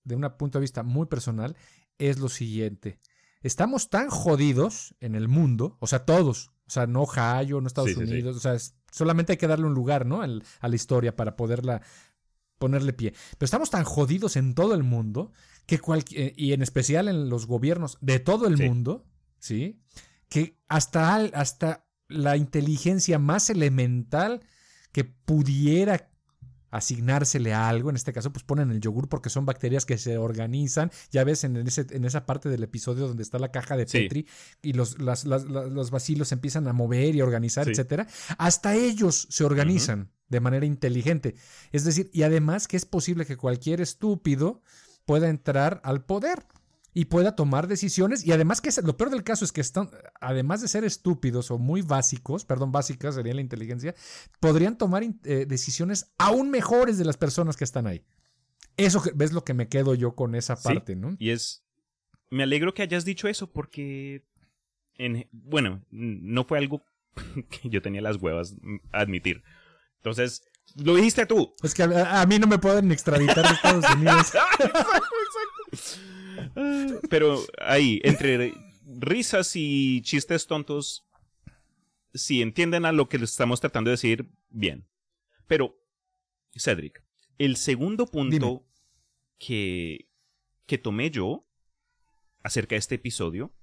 de 0.05 0.17
un 0.17 0.29
punto 0.39 0.59
de 0.59 0.63
vista 0.63 0.83
muy 0.83 1.07
personal, 1.07 1.57
es 1.99 2.19
lo 2.19 2.29
siguiente. 2.29 2.99
Estamos 3.43 3.91
tan 3.91 4.09
jodidos 4.09 4.95
en 5.01 5.15
el 5.15 5.29
mundo, 5.29 5.77
o 5.81 5.87
sea, 5.87 6.05
todos, 6.05 6.53
o 6.67 6.71
sea, 6.71 6.87
no 6.87 7.03
Ohio, 7.03 7.61
no 7.61 7.67
Estados 7.67 7.97
Unidos, 7.97 8.37
o 8.37 8.41
sea, 8.41 8.57
solamente 8.91 9.33
hay 9.33 9.37
que 9.37 9.47
darle 9.47 9.67
un 9.67 9.75
lugar, 9.75 10.07
¿no? 10.07 10.23
a 10.23 10.69
la 10.69 10.77
historia 10.77 11.15
para 11.15 11.37
poderla 11.37 11.83
ponerle 12.59 12.93
pie. 12.93 13.13
Pero 13.39 13.47
estamos 13.47 13.71
tan 13.71 13.83
jodidos 13.83 14.37
en 14.37 14.55
todo 14.55 14.75
el 14.75 14.85
mundo, 14.85 15.33
que 15.79 15.81
eh, 16.17 16.33
y 16.37 16.53
en 16.53 16.63
especial 16.63 17.09
en 17.09 17.29
los 17.29 17.47
gobiernos 17.47 17.99
de 18.01 18.19
todo 18.19 18.47
el 18.47 18.59
mundo, 18.59 19.07
¿sí? 19.39 19.81
Que 20.29 20.59
hasta, 20.69 21.17
hasta 21.17 21.87
la 22.09 22.37
inteligencia 22.37 23.19
más 23.19 23.51
elemental 23.51 24.43
que 24.93 25.05
pudiera 25.05 26.11
asignársele 26.71 27.53
a 27.53 27.69
algo, 27.69 27.91
en 27.91 27.97
este 27.97 28.15
caso 28.15 28.33
pues 28.33 28.45
ponen 28.45 28.71
el 28.71 28.81
yogur 28.81 29.07
porque 29.07 29.29
son 29.29 29.45
bacterias 29.45 29.85
que 29.85 29.99
se 29.99 30.17
organizan, 30.17 30.91
ya 31.11 31.23
ves 31.23 31.45
en, 31.45 31.57
ese, 31.59 31.87
en 31.91 32.07
esa 32.07 32.25
parte 32.25 32.49
del 32.49 32.63
episodio 32.63 33.07
donde 33.07 33.23
está 33.23 33.39
la 33.39 33.51
caja 33.51 33.77
de 33.77 33.85
Petri 33.85 34.27
y 34.63 34.73
los, 34.73 34.97
los 34.99 35.91
vacilos 35.91 36.33
empiezan 36.33 36.67
a 36.69 36.73
mover 36.73 37.15
y 37.15 37.21
organizar, 37.21 37.69
etcétera, 37.69 38.07
hasta 38.39 38.75
ellos 38.75 39.27
se 39.29 39.45
organizan 39.45 40.11
de 40.29 40.41
manera 40.41 40.65
inteligente. 40.65 41.35
Es 41.73 41.85
decir, 41.85 42.09
y 42.11 42.23
además 42.23 42.67
que 42.69 42.79
es 42.79 42.87
posible 42.87 43.27
que 43.27 43.37
cualquier 43.37 43.83
estúpido 43.83 44.63
pueda 45.05 45.29
entrar 45.29 45.81
al 45.85 46.05
poder 46.05 46.47
y 46.95 47.07
pueda 47.07 47.35
tomar 47.35 47.69
decisiones. 47.69 48.27
Y 48.27 48.33
además 48.33 48.61
que 48.61 48.71
lo 48.83 48.97
peor 48.97 49.11
del 49.11 49.25
caso 49.25 49.45
es 49.45 49.53
que 49.53 49.61
están, 49.61 49.91
además 50.21 50.61
de 50.61 50.69
ser 50.69 50.85
estúpidos 50.85 51.51
o 51.51 51.59
muy 51.59 51.83
básicos, 51.83 52.45
perdón, 52.45 52.73
básicas 52.73 53.15
sería 53.15 53.35
la 53.35 53.41
inteligencia, 53.41 53.95
podrían 54.41 54.77
tomar 54.77 55.03
eh, 55.03 55.47
decisiones 55.47 56.13
aún 56.19 56.51
mejores 56.51 56.99
de 56.99 57.05
las 57.05 57.17
personas 57.17 57.57
que 57.57 57.65
están 57.65 57.87
ahí. 57.87 58.05
Eso 58.77 59.03
ves 59.15 59.33
lo 59.33 59.45
que 59.45 59.55
me 59.55 59.69
quedo 59.69 59.95
yo 59.95 60.15
con 60.15 60.35
esa 60.35 60.57
parte, 60.57 60.97
¿no? 60.97 61.17
Y 61.19 61.31
es, 61.31 61.65
me 62.31 62.43
alegro 62.43 62.73
que 62.73 62.83
hayas 62.83 63.05
dicho 63.05 63.29
eso 63.29 63.53
porque, 63.53 64.25
en, 64.97 65.29
bueno, 65.31 65.85
no 65.91 66.45
fue 66.45 66.59
algo 66.59 66.85
que 67.51 67.69
yo 67.69 67.83
tenía 67.83 68.01
las 68.01 68.17
huevas 68.17 68.57
admitir. 68.93 69.43
Entonces, 69.97 70.43
lo 70.77 70.95
dijiste 70.95 71.27
tú. 71.27 71.55
Es 71.63 71.75
que 71.75 71.83
a, 71.83 72.21
a 72.21 72.27
mí 72.27 72.39
no 72.39 72.47
me 72.47 72.59
pueden 72.59 72.91
extraditar 72.93 73.47
de 73.47 73.55
Estados 73.55 73.85
Unidos. 73.97 74.21
exacto, 74.21 74.65
exacto. 75.73 77.01
Pero 77.09 77.41
ahí, 77.59 78.01
entre 78.05 78.55
risas 78.87 79.53
y 79.55 80.03
chistes 80.03 80.47
tontos, 80.47 81.07
si 82.15 82.43
entienden 82.43 82.85
a 82.85 82.93
lo 82.93 83.09
que 83.09 83.19
les 83.19 83.31
estamos 83.31 83.61
tratando 83.61 83.89
de 83.91 83.93
decir, 83.93 84.31
bien. 84.51 84.87
Pero, 85.47 85.79
Cedric, 86.57 87.03
el 87.39 87.57
segundo 87.57 88.07
punto 88.07 88.67
que, 89.39 90.09
que 90.67 90.79
tomé 90.79 91.11
yo 91.11 91.47
acerca 92.43 92.75
de 92.75 92.81
este 92.81 92.97
episodio 92.97 93.55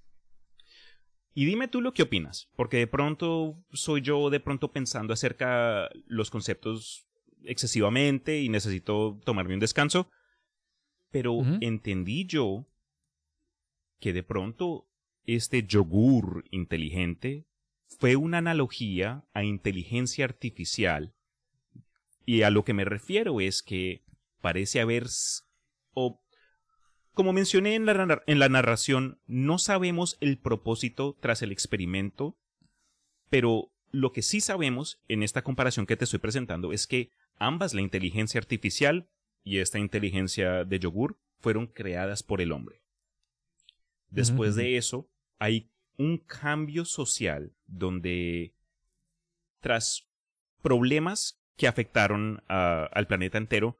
Y 1.34 1.46
dime 1.46 1.68
tú 1.68 1.82
lo 1.82 1.94
que 1.94 2.04
opinas, 2.04 2.50
porque 2.56 2.78
de 2.78 2.88
pronto 2.88 3.63
soy 3.72 4.02
yo 4.02 4.30
de 4.30 4.39
pronto 4.39 4.72
pensando 4.72 5.13
acerca 5.13 5.89
los 6.06 6.32
conceptos 6.32 7.06
excesivamente 7.44 8.42
y 8.42 8.50
necesito 8.50 9.20
tomarme 9.24 9.54
un 9.54 9.60
descanso, 9.60 10.10
pero 11.12 11.42
entendí 11.62 12.26
yo 12.26 12.65
que 14.00 14.13
de 14.13 14.24
pronto 14.24 14.88
este 15.26 15.63
yogur 15.63 16.46
inteligente 16.52 17.46
fue 17.86 18.15
una 18.15 18.39
analogía 18.39 19.26
a 19.34 19.44
inteligencia 19.44 20.26
artificial. 20.26 21.13
Y 22.26 22.44
a 22.44 22.50
lo 22.50 22.63
que 22.63 22.74
me 22.74 22.86
refiero 22.86 23.42
es 23.42 23.63
que 23.63 24.04
parece 24.42 24.80
haber 24.80 25.08
como 27.19 27.34
mencioné 27.34 27.75
en 27.75 27.86
la, 27.86 28.23
en 28.27 28.39
la 28.39 28.47
narración, 28.47 29.19
no 29.27 29.58
sabemos 29.58 30.17
el 30.21 30.38
propósito 30.38 31.17
tras 31.19 31.41
el 31.41 31.51
experimento, 31.51 32.38
pero 33.29 33.73
lo 33.91 34.13
que 34.13 34.21
sí 34.21 34.39
sabemos 34.39 35.01
en 35.10 35.21
esta 35.21 35.41
comparación 35.41 35.86
que 35.86 35.97
te 35.97 36.05
estoy 36.05 36.19
presentando 36.19 36.71
es 36.71 36.88
que 36.88 37.12
ambas, 37.36 37.73
la 37.73 37.82
inteligencia 37.82 38.39
artificial 38.39 39.10
y 39.43 39.58
esta 39.58 39.79
inteligencia 39.79 40.63
de 40.63 40.79
yogur, 40.79 41.19
fueron 41.41 41.67
creadas 41.67 42.23
por 42.23 42.39
el 42.39 42.53
hombre. 42.53 42.79
Después 44.10 44.55
de 44.55 44.77
eso, 44.77 45.10
hay 45.39 45.69
un 45.97 46.19
cambio 46.19 46.86
social 46.86 47.51
donde, 47.67 48.53
tras 49.60 50.08
problemas 50.62 51.38
que 51.58 51.67
afectaron 51.67 52.41
al 52.47 53.08
planeta 53.08 53.38
entero, 53.38 53.77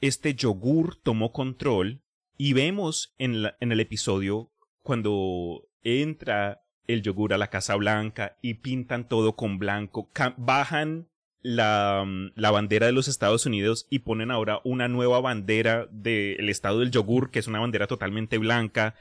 este 0.00 0.34
yogur 0.34 0.96
tomó 0.96 1.30
control 1.30 2.00
y 2.36 2.52
vemos 2.52 3.14
en, 3.18 3.46
el 3.60 3.80
episodio 3.80 4.50
cuando 4.82 5.68
entra 5.82 6.62
el 6.86 7.02
yogur 7.02 7.32
a 7.32 7.38
la 7.38 7.50
Casa 7.50 7.74
Blanca 7.76 8.38
y 8.42 8.54
pintan 8.54 9.08
todo 9.08 9.36
con 9.36 9.58
blanco, 9.58 10.10
bajan 10.36 11.08
mm, 11.42 12.26
la, 12.34 12.50
bandera 12.50 12.86
de 12.86 12.92
los 12.92 13.08
Estados 13.08 13.46
Unidos 13.46 13.86
y 13.90 14.00
ponen 14.00 14.30
ahora 14.30 14.60
una 14.64 14.88
nueva 14.88 15.20
bandera 15.20 15.88
del 15.90 16.48
estado 16.48 16.80
del 16.80 16.90
yogur, 16.90 17.30
que 17.30 17.38
es 17.38 17.46
una 17.46 17.60
bandera 17.60 17.86
totalmente 17.86 18.38
blanca. 18.38 18.94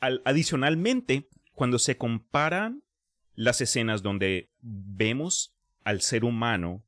adicionalmente, 0.00 1.28
cuando 1.52 1.78
se 1.78 1.96
comparan 1.96 2.82
las 3.34 3.60
escenas 3.60 4.02
donde 4.02 4.50
vemos 4.60 5.54
al 5.84 6.00
ser 6.00 6.24
humano 6.24 6.84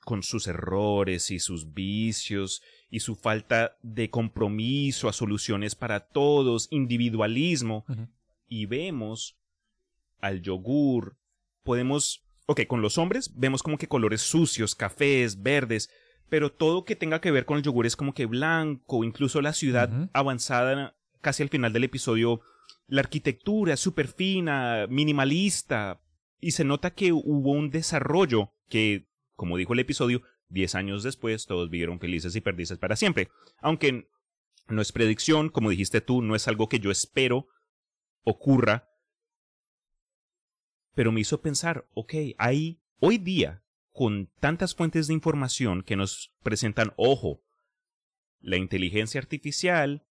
con 0.00 0.22
sus 0.22 0.46
errores 0.46 1.30
y 1.30 1.38
sus 1.38 1.72
vicios 1.72 2.62
y 2.90 3.00
su 3.00 3.14
falta 3.14 3.76
de 3.82 4.10
compromiso 4.10 5.08
a 5.08 5.12
soluciones 5.12 5.74
para 5.74 6.00
todos, 6.00 6.68
individualismo, 6.70 7.84
y 8.48 8.66
vemos 8.66 9.36
al 10.20 10.42
yogur, 10.42 11.16
podemos, 11.62 12.24
ok, 12.46 12.66
con 12.66 12.80
los 12.80 12.98
hombres 12.98 13.32
vemos 13.36 13.62
como 13.62 13.78
que 13.78 13.88
colores 13.88 14.22
sucios, 14.22 14.74
cafés, 14.74 15.42
verdes, 15.42 15.90
pero 16.28 16.50
todo 16.50 16.84
que 16.84 16.96
tenga 16.96 17.20
que 17.20 17.30
ver 17.30 17.44
con 17.44 17.58
el 17.58 17.62
yogur 17.62 17.86
es 17.86 17.96
como 17.96 18.14
que 18.14 18.26
blanco, 18.26 19.04
incluso 19.04 19.40
la 19.40 19.52
ciudad 19.52 20.10
avanzada 20.12 20.94
casi 21.20 21.42
al 21.42 21.48
final 21.48 21.72
del 21.72 21.84
episodio, 21.84 22.40
la 22.86 23.00
arquitectura 23.00 23.74
es 23.74 23.80
súper 23.80 24.08
fina, 24.08 24.86
minimalista, 24.88 26.00
y 26.40 26.52
se 26.52 26.64
nota 26.64 26.92
que 26.92 27.12
hubo 27.12 27.50
un 27.50 27.70
desarrollo 27.70 28.52
que, 28.68 29.08
como 29.34 29.56
dijo 29.56 29.72
el 29.72 29.80
episodio, 29.80 30.22
Diez 30.48 30.74
años 30.74 31.02
después, 31.02 31.46
todos 31.46 31.70
vivieron 31.70 32.00
felices 32.00 32.34
y 32.34 32.40
perdices 32.40 32.78
para 32.78 32.96
siempre. 32.96 33.28
Aunque 33.60 34.08
no 34.68 34.82
es 34.82 34.92
predicción, 34.92 35.48
como 35.50 35.70
dijiste 35.70 36.00
tú, 36.00 36.22
no 36.22 36.34
es 36.34 36.48
algo 36.48 36.68
que 36.68 36.80
yo 36.80 36.90
espero 36.90 37.48
ocurra. 38.22 38.88
Pero 40.94 41.12
me 41.12 41.20
hizo 41.20 41.40
pensar, 41.40 41.86
ok, 41.94 42.14
hay 42.38 42.80
hoy 42.98 43.18
día, 43.18 43.62
con 43.92 44.30
tantas 44.40 44.74
fuentes 44.74 45.06
de 45.06 45.14
información 45.14 45.82
que 45.82 45.96
nos 45.96 46.32
presentan, 46.42 46.92
ojo, 46.96 47.42
la 48.40 48.56
inteligencia 48.56 49.20
artificial 49.20 50.06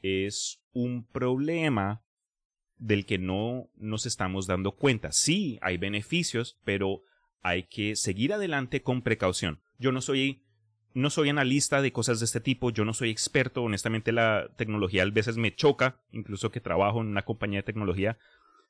es 0.00 0.60
un 0.72 1.04
problema 1.04 2.04
del 2.76 3.04
que 3.04 3.18
no 3.18 3.70
nos 3.74 4.06
estamos 4.06 4.46
dando 4.46 4.72
cuenta. 4.72 5.12
Sí, 5.12 5.58
hay 5.60 5.76
beneficios, 5.76 6.58
pero 6.64 7.02
hay 7.40 7.64
que 7.64 7.96
seguir 7.96 8.32
adelante 8.32 8.82
con 8.82 9.02
precaución. 9.02 9.60
Yo 9.78 9.92
no 9.92 10.00
soy 10.00 10.42
no 10.94 11.10
soy 11.10 11.28
analista 11.28 11.80
de 11.80 11.92
cosas 11.92 12.18
de 12.18 12.24
este 12.24 12.40
tipo, 12.40 12.70
yo 12.70 12.84
no 12.84 12.92
soy 12.92 13.10
experto, 13.10 13.62
honestamente 13.62 14.10
la 14.10 14.50
tecnología 14.56 15.02
a 15.02 15.10
veces 15.10 15.36
me 15.36 15.54
choca, 15.54 16.02
incluso 16.10 16.50
que 16.50 16.60
trabajo 16.60 17.00
en 17.00 17.08
una 17.08 17.24
compañía 17.24 17.60
de 17.60 17.64
tecnología. 17.64 18.18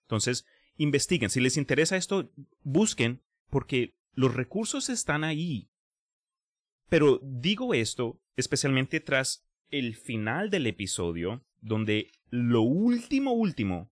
Entonces, 0.03 0.44
investiguen, 0.77 1.31
si 1.31 1.40
les 1.40 1.57
interesa 1.57 1.97
esto, 1.97 2.31
busquen, 2.62 3.23
porque 3.49 3.94
los 4.12 4.35
recursos 4.35 4.90
están 4.90 5.25
ahí. 5.25 5.71
Pero 6.88 7.21
digo 7.23 7.73
esto 7.73 8.21
especialmente 8.37 9.01
tras 9.01 9.49
el 9.71 9.97
final 9.97 10.51
del 10.51 10.66
episodio, 10.66 11.44
donde 11.61 12.12
lo 12.31 12.62
último 12.62 13.33
último 13.33 13.90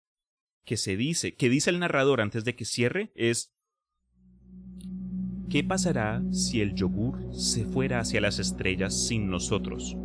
que 0.64 0.76
se 0.76 0.96
dice, 0.96 1.34
que 1.34 1.48
dice 1.48 1.70
el 1.70 1.78
narrador 1.78 2.20
antes 2.20 2.44
de 2.44 2.54
que 2.54 2.64
cierre, 2.64 3.10
es 3.14 3.53
¿Qué 5.54 5.62
pasará 5.62 6.20
si 6.32 6.60
el 6.62 6.74
yogur 6.74 7.32
se 7.32 7.64
fuera 7.64 8.00
hacia 8.00 8.20
las 8.20 8.40
estrellas 8.40 8.92
sin 8.92 9.30
nosotros? 9.30 9.96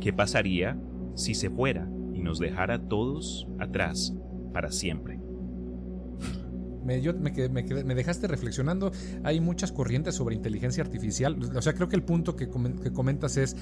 ¿Qué 0.00 0.12
pasaría 0.12 0.76
si 1.14 1.36
se 1.36 1.50
fuera 1.50 1.88
y 2.12 2.18
nos 2.18 2.40
dejara 2.40 2.88
todos 2.88 3.46
atrás 3.60 4.12
para 4.52 4.72
siempre? 4.72 5.20
Me, 6.84 7.00
me, 7.84 7.94
dejaste 7.94 8.26
reflexionando. 8.26 8.90
Hay 9.22 9.38
muchas 9.38 9.70
corrientes 9.70 10.16
sobre 10.16 10.34
inteligencia 10.34 10.82
artificial. 10.82 11.38
O 11.54 11.62
sea, 11.62 11.74
creo 11.74 11.88
que 11.88 11.94
el 11.94 12.02
punto 12.02 12.34
que, 12.34 12.48
comentas 12.48 13.36
es 13.36 13.56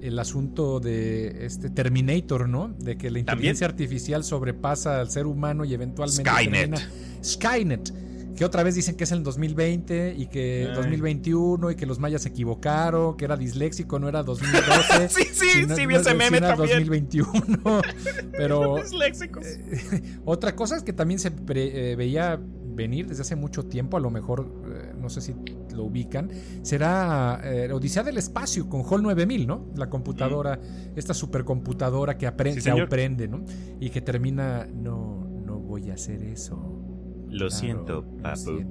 el 0.00 0.18
asunto 0.18 0.80
de 0.80 1.46
este 1.46 1.70
Terminator, 1.70 2.48
¿no? 2.48 2.74
De 2.80 2.98
que 2.98 3.12
la 3.12 3.20
inteligencia 3.20 3.68
artificial 3.68 4.24
sobrepasa 4.24 4.98
al 4.98 5.08
ser 5.08 5.28
humano 5.28 5.64
y 5.64 5.72
eventualmente. 5.72 6.28
Skynet. 6.28 6.80
Skynet 7.22 8.13
que 8.36 8.44
otra 8.44 8.62
vez 8.62 8.74
dicen 8.74 8.96
que 8.96 9.04
es 9.04 9.12
el 9.12 9.22
2020 9.22 10.14
y 10.16 10.26
que 10.26 10.68
2021 10.74 11.70
y 11.70 11.76
que 11.76 11.86
los 11.86 11.98
mayas 11.98 12.22
se 12.22 12.30
equivocaron, 12.30 13.16
que 13.16 13.24
era 13.24 13.36
disléxico, 13.36 13.98
no 13.98 14.08
era 14.08 14.22
2012. 14.24 15.08
sí, 15.08 15.22
sí, 15.32 15.48
sí, 15.74 15.86
vi 15.86 15.94
ese 15.94 16.14
meme 16.14 16.38
era 16.38 16.56
2021. 16.56 17.28
Pero 18.32 18.78
eh, 18.78 18.82
otra 20.24 20.56
cosa 20.56 20.76
es 20.76 20.82
que 20.82 20.92
también 20.92 21.18
se 21.18 21.32
eh, 21.54 21.94
veía 21.96 22.40
venir 22.74 23.06
desde 23.06 23.22
hace 23.22 23.36
mucho 23.36 23.66
tiempo, 23.66 23.96
a 23.96 24.00
lo 24.00 24.10
mejor, 24.10 24.50
eh, 24.66 24.92
no 25.00 25.08
sé 25.08 25.20
si 25.20 25.34
lo 25.72 25.84
ubican, 25.84 26.28
será 26.62 27.40
Odisea 27.72 28.02
del 28.02 28.18
Espacio 28.18 28.68
con 28.68 28.82
Hall 28.82 29.02
9000, 29.02 29.46
¿no? 29.46 29.70
La 29.76 29.88
computadora, 29.88 30.58
esta 30.96 31.14
supercomputadora 31.14 32.18
que 32.18 32.26
aprende, 32.26 32.68
aprende, 32.70 33.28
¿no? 33.28 33.44
Y 33.78 33.90
que 33.90 34.00
termina, 34.00 34.66
no, 34.66 35.24
no 35.46 35.58
voy 35.60 35.90
a 35.90 35.94
hacer 35.94 36.24
eso 36.24 36.93
lo 37.34 37.50
siento, 37.50 38.04
papu. 38.22 38.64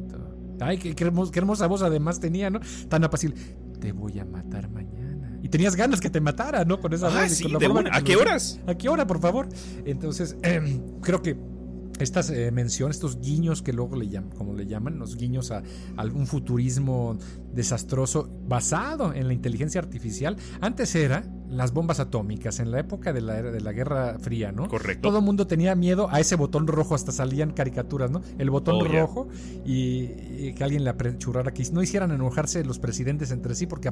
Ay, 0.60 0.78
qué, 0.78 1.04
hermosa 1.36 1.68
voz 1.68 1.82
además 1.82 2.20
tenía, 2.20 2.50
¿no? 2.50 2.60
Tan 2.88 3.04
apacible. 3.04 3.36
Te 3.80 3.92
voy 3.92 4.20
a 4.20 4.26
matar 4.26 4.70
mañana. 4.70 5.38
Y 5.42 5.50
tenías 5.50 5.76
ganas 5.76 6.00
que 6.00 6.10
te 6.10 6.22
matara, 6.22 6.64
¿no? 6.64 6.80
Con 6.80 6.94
esa 6.94 7.08
ah, 7.08 7.28
voz. 7.28 7.42
¿A 7.92 8.02
qué 8.02 8.16
horas? 8.16 8.62
¿A 8.66 8.76
qué 8.76 8.88
hora, 8.88 9.06
por 9.06 9.20
favor? 9.20 9.50
Entonces, 9.86 10.38
em, 10.42 10.82
creo 11.02 11.22
que 11.22 11.38
estas 12.00 12.30
eh, 12.30 12.52
menciones, 12.52 12.96
estos 12.96 13.20
guiños 13.20 13.62
que 13.62 13.74
luego 13.74 13.98
le 13.98 14.08
llaman, 14.08 14.32
como 14.32 14.54
le 14.54 14.66
llaman, 14.66 14.98
los 14.98 15.18
guiños 15.18 15.52
a, 15.52 15.62
algún 15.98 16.26
futurismo 16.26 17.18
desastroso 17.54 18.30
basado 18.48 19.14
en 19.14 19.28
la 19.28 19.34
inteligencia 19.34 19.82
artificial, 19.82 20.38
antes 20.62 20.96
era 20.96 21.24
las 21.50 21.74
bombas 21.74 22.00
atómicas, 22.00 22.60
en 22.60 22.72
la 22.72 22.80
época 22.80 23.14
de 23.14 23.22
la, 23.22 23.42
de 23.42 23.62
la 23.62 23.72
Guerra 23.72 24.18
Fría, 24.20 24.52
¿no? 24.52 24.68
Correcto. 24.68 25.08
Todo 25.08 25.20
el 25.20 25.26
mundo 25.26 25.48
tenía 25.48 25.76
miedo 25.76 26.08
a 26.12 26.20
ese 26.20 26.36
botón 26.36 26.68
rojo, 26.68 26.96
hasta 26.96 27.12
salían 27.12 27.52
caricaturas, 27.52 28.12
¿no? 28.12 28.22
El 28.38 28.50
botón 28.50 28.76
oh, 28.82 28.86
rojo 28.86 29.28
y, 29.66 30.54
que 30.54 30.64
alguien 30.64 30.84
le 30.84 30.90
apachurrara, 30.90 31.54
que 31.54 31.64
no 31.72 31.82
hicieran 31.82 32.12
enojarse 32.12 32.64
los 32.64 32.80
presidentes 32.80 33.32
entre 33.32 33.56
sí 33.56 33.68
porque 33.68 33.90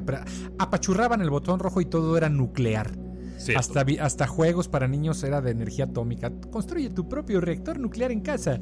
apachurraban 0.58 1.20
el 1.20 1.30
botón 1.30 1.58
rojo 1.58 1.80
y 1.80 1.86
todo 1.86 2.16
era 2.16 2.28
nuclear. 2.28 2.92
Hasta, 3.56 3.84
hasta 4.00 4.26
juegos 4.26 4.68
para 4.68 4.88
niños 4.88 5.22
era 5.22 5.40
de 5.40 5.50
energía 5.50 5.86
atómica. 5.86 6.30
Construye 6.50 6.90
tu 6.90 7.08
propio 7.08 7.40
reactor 7.40 7.78
nuclear 7.78 8.12
en 8.12 8.20
casa. 8.20 8.58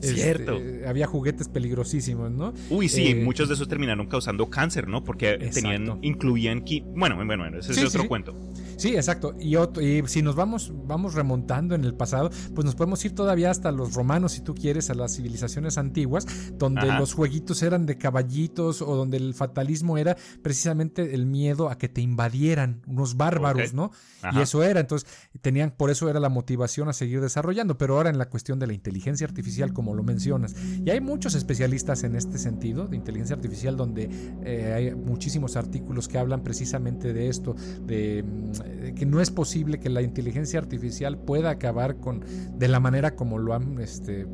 Cierto. 0.00 0.56
Este, 0.56 0.86
había 0.86 1.06
juguetes 1.06 1.48
peligrosísimos, 1.48 2.30
¿no? 2.30 2.52
Uy, 2.70 2.88
sí, 2.88 3.08
eh, 3.08 3.14
muchos 3.14 3.48
de 3.48 3.54
esos 3.54 3.68
terminaron 3.68 4.06
causando 4.06 4.50
cáncer, 4.50 4.88
¿no? 4.88 5.04
Porque 5.04 5.38
tenían, 5.52 5.98
incluían... 6.02 6.64
Bueno, 6.94 7.16
bueno, 7.16 7.58
ese 7.58 7.72
es 7.72 7.84
otro 7.84 8.08
cuento. 8.08 8.36
Sí, 8.54 8.63
exacto. 8.82 9.34
Y, 9.38 9.56
y, 9.56 10.02
si 10.06 10.22
nos 10.22 10.34
vamos, 10.34 10.72
vamos 10.86 11.14
remontando 11.14 11.74
en 11.74 11.84
el 11.84 11.94
pasado, 11.94 12.30
pues 12.54 12.64
nos 12.64 12.74
podemos 12.74 13.04
ir 13.04 13.14
todavía 13.14 13.50
hasta 13.50 13.72
los 13.72 13.94
romanos, 13.94 14.32
si 14.32 14.40
tú 14.40 14.54
quieres, 14.54 14.90
a 14.90 14.94
las 14.94 15.16
civilizaciones 15.16 15.78
antiguas, 15.78 16.26
donde 16.54 16.86
los 16.86 17.14
jueguitos 17.14 17.62
eran 17.62 17.86
de 17.86 17.98
caballitos 17.98 18.82
o 18.82 18.96
donde 18.96 19.16
el 19.16 19.34
fatalismo 19.34 19.98
era 19.98 20.16
precisamente 20.42 21.14
el 21.14 21.26
miedo 21.26 21.68
a 21.68 21.78
que 21.78 21.88
te 21.88 22.00
invadieran 22.00 22.82
unos 22.86 23.16
bárbaros, 23.16 23.74
¿no? 23.74 23.90
Y 24.32 24.40
eso 24.40 24.62
era, 24.62 24.80
entonces 24.80 25.08
tenían, 25.40 25.70
por 25.70 25.90
eso 25.90 26.08
era 26.08 26.20
la 26.20 26.28
motivación 26.28 26.88
a 26.88 26.92
seguir 26.92 27.20
desarrollando, 27.20 27.76
pero 27.76 27.96
ahora 27.96 28.10
en 28.10 28.18
la 28.18 28.28
cuestión 28.28 28.58
de 28.58 28.66
la 28.66 28.72
inteligencia 28.72 29.26
artificial, 29.26 29.72
como 29.72 29.94
lo 29.94 30.02
mencionas, 30.02 30.54
y 30.84 30.90
hay 30.90 31.00
muchos 31.00 31.34
especialistas 31.34 32.04
en 32.04 32.16
este 32.16 32.38
sentido, 32.38 32.86
de 32.86 32.96
inteligencia 32.96 33.36
artificial, 33.36 33.76
donde 33.76 34.08
eh, 34.44 34.72
hay 34.74 34.94
muchísimos 34.94 35.56
artículos 35.56 36.08
que 36.08 36.18
hablan 36.18 36.42
precisamente 36.42 37.12
de 37.12 37.28
esto, 37.28 37.54
de 37.86 38.22
mm, 38.22 38.63
que 38.94 39.06
no 39.06 39.20
es 39.20 39.30
posible 39.30 39.78
que 39.78 39.88
la 39.88 40.02
inteligencia 40.02 40.58
artificial 40.58 41.18
pueda 41.18 41.50
acabar 41.50 41.96
con, 41.96 42.24
de 42.56 42.68
la 42.68 42.80
manera 42.80 43.14
como 43.14 43.38
lo 43.38 43.54
han 43.54 43.80
este, 43.80 44.26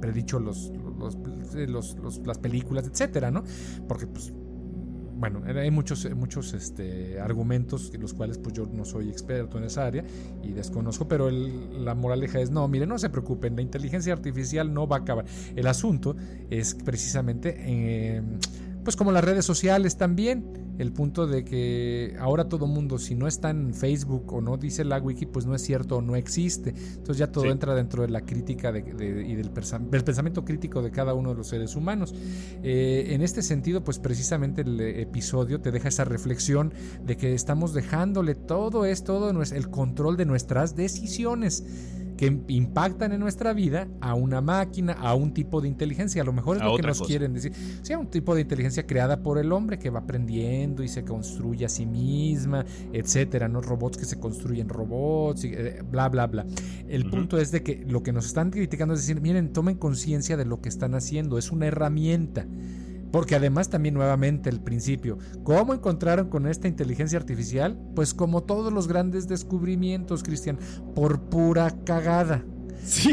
predicho 0.00 0.38
los, 0.40 0.72
las 2.24 2.38
películas, 2.38 2.86
etcétera, 2.86 3.30
¿no? 3.30 3.44
Porque 3.88 4.06
pues 4.06 4.32
bueno, 5.20 5.42
hay 5.44 5.70
muchos, 5.70 6.08
muchos 6.16 6.54
este, 6.54 7.20
argumentos, 7.20 7.92
los 8.00 8.14
cuales 8.14 8.38
pues 8.38 8.54
yo 8.54 8.66
no 8.72 8.86
soy 8.86 9.10
experto 9.10 9.58
en 9.58 9.64
esa 9.64 9.84
área 9.84 10.02
y 10.42 10.52
desconozco, 10.52 11.08
pero 11.08 11.30
la 11.30 11.94
moraleja 11.94 12.40
es, 12.40 12.50
no, 12.50 12.66
mire, 12.68 12.86
no 12.86 12.98
se 12.98 13.10
preocupen, 13.10 13.54
la 13.54 13.60
inteligencia 13.60 14.14
artificial 14.14 14.72
no 14.72 14.88
va 14.88 14.96
a 14.96 15.00
acabar. 15.00 15.26
El 15.54 15.66
asunto 15.66 16.16
es 16.48 16.74
precisamente, 16.74 17.54
eh, 17.58 18.22
pues 18.84 18.96
como 18.96 19.12
las 19.12 19.24
redes 19.24 19.44
sociales 19.44 19.96
también, 19.96 20.74
el 20.78 20.92
punto 20.92 21.26
de 21.26 21.44
que 21.44 22.16
ahora 22.18 22.48
todo 22.48 22.66
mundo, 22.66 22.98
si 22.98 23.14
no 23.14 23.28
está 23.28 23.50
en 23.50 23.74
Facebook 23.74 24.32
o 24.32 24.40
no 24.40 24.56
dice 24.56 24.82
la 24.84 24.98
wiki, 24.98 25.26
pues 25.26 25.44
no 25.44 25.54
es 25.54 25.62
cierto 25.62 25.98
o 25.98 26.02
no 26.02 26.16
existe. 26.16 26.70
Entonces 26.70 27.18
ya 27.18 27.30
todo 27.30 27.44
entra 27.46 27.74
dentro 27.74 28.02
de 28.02 28.08
la 28.08 28.22
crítica 28.22 28.70
y 28.70 29.34
del, 29.34 29.50
pensamiento 29.50 30.44
crítico 30.44 30.80
de 30.80 30.90
cada 30.90 31.12
uno 31.12 31.30
de 31.30 31.36
los 31.36 31.48
seres 31.48 31.76
humanos. 31.76 32.14
Eh, 32.62 33.08
en 33.10 33.20
este 33.20 33.42
sentido, 33.42 33.84
pues 33.84 33.98
precisamente 33.98 34.62
el 34.62 34.80
episodio 34.80 35.60
te 35.60 35.70
deja 35.70 35.88
esa 35.88 36.04
reflexión 36.04 36.72
de 37.04 37.16
que 37.18 37.34
estamos 37.34 37.74
dejándole 37.74 38.34
todo 38.34 38.86
es 38.86 39.04
todo 39.04 39.30
el 39.30 39.70
control 39.70 40.16
de 40.16 40.24
nuestras 40.24 40.76
decisiones 40.76 41.64
que 42.20 42.26
impactan 42.48 43.12
en 43.12 43.20
nuestra 43.20 43.54
vida 43.54 43.88
a 44.02 44.12
una 44.12 44.42
máquina, 44.42 44.92
a 44.92 45.14
un 45.14 45.32
tipo 45.32 45.62
de 45.62 45.68
inteligencia. 45.68 46.20
A 46.20 46.24
lo 46.26 46.34
mejor 46.34 46.58
es 46.58 46.62
lo 46.62 46.76
que 46.76 46.82
nos 46.82 47.00
quieren 47.00 47.32
decir. 47.32 47.50
sea, 47.80 47.98
un 47.98 48.08
tipo 48.10 48.34
de 48.34 48.42
inteligencia 48.42 48.86
creada 48.86 49.22
por 49.22 49.38
el 49.38 49.50
hombre 49.52 49.78
que 49.78 49.88
va 49.88 50.00
aprendiendo 50.00 50.82
y 50.82 50.88
se 50.88 51.02
construye 51.02 51.64
a 51.64 51.70
sí 51.70 51.86
misma, 51.86 52.66
etcétera, 52.92 53.48
¿no? 53.48 53.62
Robots 53.62 53.96
que 53.96 54.04
se 54.04 54.20
construyen 54.20 54.68
robots, 54.68 55.44
y, 55.44 55.54
eh, 55.54 55.82
bla, 55.90 56.10
bla, 56.10 56.26
bla. 56.26 56.44
El 56.86 57.08
punto 57.08 57.38
es 57.38 57.52
de 57.52 57.62
que 57.62 57.86
lo 57.88 58.02
que 58.02 58.12
nos 58.12 58.26
están 58.26 58.50
criticando 58.50 58.92
es 58.92 59.00
decir, 59.00 59.22
miren, 59.22 59.54
tomen 59.54 59.78
conciencia 59.78 60.36
de 60.36 60.44
lo 60.44 60.60
que 60.60 60.68
están 60.68 60.94
haciendo, 60.94 61.38
es 61.38 61.50
una 61.50 61.68
herramienta. 61.68 62.46
Porque 63.12 63.34
además 63.34 63.68
también 63.68 63.94
nuevamente 63.94 64.50
el 64.50 64.60
principio, 64.60 65.18
¿cómo 65.42 65.74
encontraron 65.74 66.28
con 66.28 66.46
esta 66.46 66.68
inteligencia 66.68 67.18
artificial? 67.18 67.78
Pues 67.94 68.14
como 68.14 68.42
todos 68.42 68.72
los 68.72 68.86
grandes 68.86 69.26
descubrimientos, 69.28 70.22
Cristian, 70.22 70.58
por 70.94 71.20
pura 71.22 71.70
cagada. 71.84 72.44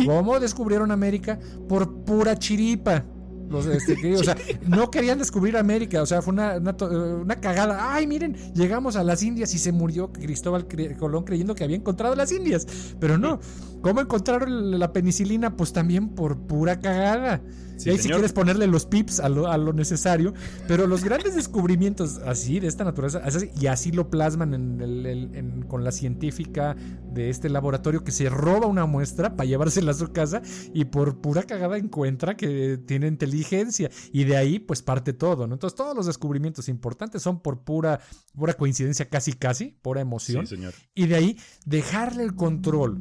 ¿Cómo 0.06 0.40
descubrieron 0.40 0.92
América? 0.92 1.40
Por 1.68 2.04
pura 2.06 2.38
chiripa. 2.38 3.04
Los, 3.50 3.66
este, 3.66 4.16
o 4.16 4.24
sea, 4.24 4.36
no 4.68 4.92
querían 4.92 5.18
descubrir 5.20 5.58
América, 5.58 6.02
o 6.02 6.06
sea, 6.06 6.22
fue 6.22 6.34
una, 6.34 6.58
una, 6.58 7.36
cagada. 7.36 7.94
Ay, 7.94 8.08
miren, 8.08 8.36
llegamos 8.54 8.96
a 8.96 9.04
las 9.04 9.24
Indias 9.24 9.54
y 9.54 9.60
se 9.60 9.72
murió 9.72 10.12
Cristóbal 10.12 10.68
Colón 10.98 11.24
creyendo 11.24 11.56
que 11.56 11.64
había 11.64 11.78
encontrado 11.78 12.16
las 12.16 12.32
Indias. 12.32 12.68
Pero 13.00 13.18
no, 13.18 13.40
¿cómo 13.82 14.02
encontraron 14.02 14.80
la 14.80 14.92
penicilina? 14.92 15.56
Pues 15.56 15.74
también 15.74 16.10
por 16.10 16.38
pura 16.38 16.80
cagada 16.80 17.42
y 17.86 17.90
ahí 17.90 17.98
si 17.98 18.10
quieres 18.10 18.34
ponerle 18.34 18.68
los 18.68 18.86
pips 18.86 19.20
a 19.20 19.30
lo, 19.30 19.74
necesario, 19.74 20.34
pero 20.68 20.88
los 20.88 21.04
grandes 21.04 21.36
descubrimientos 21.36 22.20
así, 22.26 22.60
de 22.60 22.68
esta 22.68 22.84
naturaleza, 22.84 23.22
y 23.60 23.68
así 23.68 23.92
lo 23.92 24.10
plasman 24.10 24.54
en 24.54 25.66
con 25.68 25.84
la 25.84 25.92
científica 25.92 26.76
de 27.14 27.30
este 27.30 27.50
laboratorio 27.50 28.04
que 28.04 28.12
se 28.12 28.30
roba 28.30 28.68
una 28.68 28.86
muestra 28.86 29.36
para 29.36 29.48
llevársela 29.48 29.92
a 29.92 29.94
su 29.94 30.12
casa 30.12 30.42
y 30.74 30.86
por 30.86 31.20
pura 31.20 31.44
cagada 31.44 31.78
encuentra 31.78 32.36
que 32.36 32.78
tiene 32.78 33.08
inteligencia 33.38 33.90
y 34.12 34.24
de 34.24 34.38
ahí 34.38 34.60
pues 34.60 34.82
parte 34.82 35.14
todo, 35.14 35.48
¿no? 35.48 35.54
Entonces 35.54 35.76
todos 35.76 35.96
los 35.96 36.06
descubrimientos 36.06 36.70
importantes 36.70 37.22
son 37.22 37.42
por 37.42 37.64
pura, 37.64 38.00
pura 38.36 38.54
coincidencia 38.54 39.10
casi 39.10 39.34
casi, 39.34 39.78
pura 39.82 40.02
emoción. 40.02 40.46
Y 40.94 41.08
de 41.08 41.16
ahí 41.16 41.38
dejarle 41.66 42.24
el 42.24 42.36
control 42.36 43.00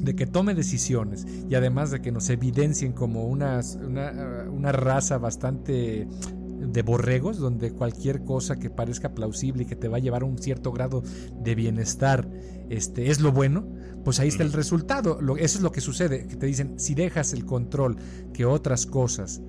de 0.00 0.14
que 0.16 0.26
tome 0.26 0.54
decisiones 0.54 1.26
y 1.48 1.54
además 1.54 1.90
de 1.90 2.00
que 2.00 2.12
nos 2.12 2.30
evidencien 2.30 2.92
como 2.92 3.26
unas, 3.26 3.76
una, 3.76 4.72
raza 4.72 5.18
bastante 5.18 6.06
de 6.06 6.82
borregos, 6.82 7.38
donde 7.38 7.72
cualquier 7.72 8.22
cosa 8.22 8.58
que 8.58 8.70
parezca 8.70 9.14
plausible 9.14 9.64
y 9.64 9.66
que 9.66 9.76
te 9.76 9.88
va 9.88 9.96
a 9.96 10.00
llevar 10.00 10.22
a 10.22 10.26
un 10.26 10.38
cierto 10.38 10.72
grado 10.72 11.02
de 11.42 11.54
bienestar 11.54 12.28
este, 12.68 13.10
es 13.10 13.20
lo 13.20 13.32
bueno, 13.32 13.66
pues 14.04 14.20
ahí 14.20 14.28
está 14.28 14.42
el 14.42 14.52
resultado. 14.52 15.18
eso 15.36 15.58
es 15.58 15.62
lo 15.62 15.72
que 15.72 15.80
sucede, 15.80 16.26
que 16.26 16.36
te 16.36 16.46
dicen, 16.46 16.78
si 16.78 16.94
dejas 16.94 17.32
el 17.32 17.44
control 17.44 17.96
que 18.32 18.44
otras 18.44 18.86
cosas 18.86 19.42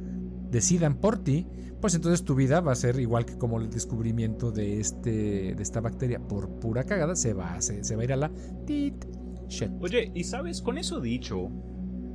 decidan 0.52 0.96
por 0.96 1.18
ti, 1.18 1.48
pues 1.80 1.96
entonces 1.96 2.24
tu 2.24 2.36
vida 2.36 2.62
va 2.62 2.74
a 2.74 2.76
ser 2.76 3.00
igual 3.00 3.26
que 3.26 3.38
como 3.38 3.60
el 3.60 3.70
descubrimiento 3.70 4.52
de, 4.52 4.80
este, 4.80 5.56
de 5.56 5.64
esta 5.64 5.82
bacteria. 5.82 6.20
Por 6.20 6.60
pura 6.60 6.84
cagada, 6.84 7.16
se 7.16 7.34
va, 7.34 7.60
se, 7.62 7.84
se 7.84 7.96
va 7.96 8.04
a 8.04 8.06
ir 8.06 8.14
a 8.14 8.18
la... 8.18 8.32
Oye, 9.82 10.12
y 10.14 10.24
sabes, 10.24 10.62
con 10.62 10.78
eso 10.78 11.02
dicho, 11.02 11.50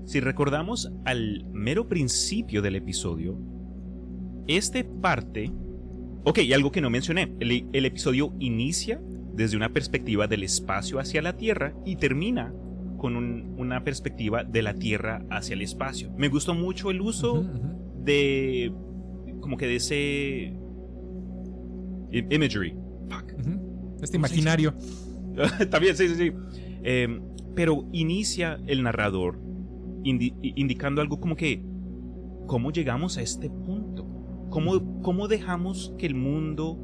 si 0.04 0.20
recordamos 0.20 0.92
al 1.04 1.44
mero 1.52 1.88
principio 1.88 2.62
del 2.62 2.76
episodio, 2.76 3.38
este 4.46 4.84
parte... 4.84 5.52
Ok, 6.24 6.38
y 6.38 6.52
algo 6.52 6.72
que 6.72 6.80
no 6.80 6.90
mencioné, 6.90 7.34
el, 7.40 7.84
episodio 7.84 8.32
inicia 8.40 9.00
desde 9.34 9.56
una 9.56 9.72
perspectiva 9.72 10.26
del 10.26 10.42
espacio 10.42 10.98
hacia 10.98 11.22
la 11.22 11.36
Tierra 11.36 11.74
y 11.84 11.96
termina 11.96 12.52
con 12.98 13.16
una 13.16 13.84
perspectiva 13.84 14.42
de 14.42 14.62
la 14.62 14.74
Tierra 14.74 15.24
hacia 15.30 15.54
el 15.54 15.62
espacio. 15.62 16.12
Me 16.16 16.28
gustó 16.28 16.54
mucho 16.54 16.90
el 16.90 17.00
uso 17.00 17.44
de... 18.06 18.72
como 19.40 19.56
que 19.56 19.66
de 19.66 19.76
ese... 19.76 20.58
Imagery. 22.10 22.74
Fuck. 23.10 23.34
Este 24.00 24.16
imaginario. 24.16 24.74
También, 25.70 25.96
sí, 25.96 26.08
sí, 26.08 26.14
sí. 26.14 26.32
Em, 26.82 27.20
pero 27.54 27.88
inicia 27.92 28.58
el 28.66 28.82
narrador 28.82 29.40
indicando 30.04 31.02
algo 31.02 31.18
como 31.18 31.34
que, 31.34 31.64
¿cómo 32.46 32.70
llegamos 32.70 33.18
a 33.18 33.22
este 33.22 33.50
punto? 33.50 34.06
¿Cómo, 34.50 35.02
¿Cómo 35.02 35.26
dejamos 35.26 35.92
que 35.98 36.06
el 36.06 36.14
mundo 36.14 36.78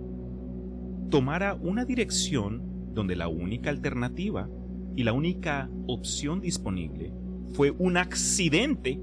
tomara 1.09 1.55
una 1.55 1.85
dirección 1.85 2.93
donde 2.95 3.15
la 3.15 3.29
única 3.29 3.71
alternativa 3.71 4.49
y 4.97 5.05
la 5.05 5.13
única 5.13 5.71
opción 5.87 6.41
disponible 6.41 7.13
fue 7.53 7.71
un 7.71 7.97
accidente 7.97 9.01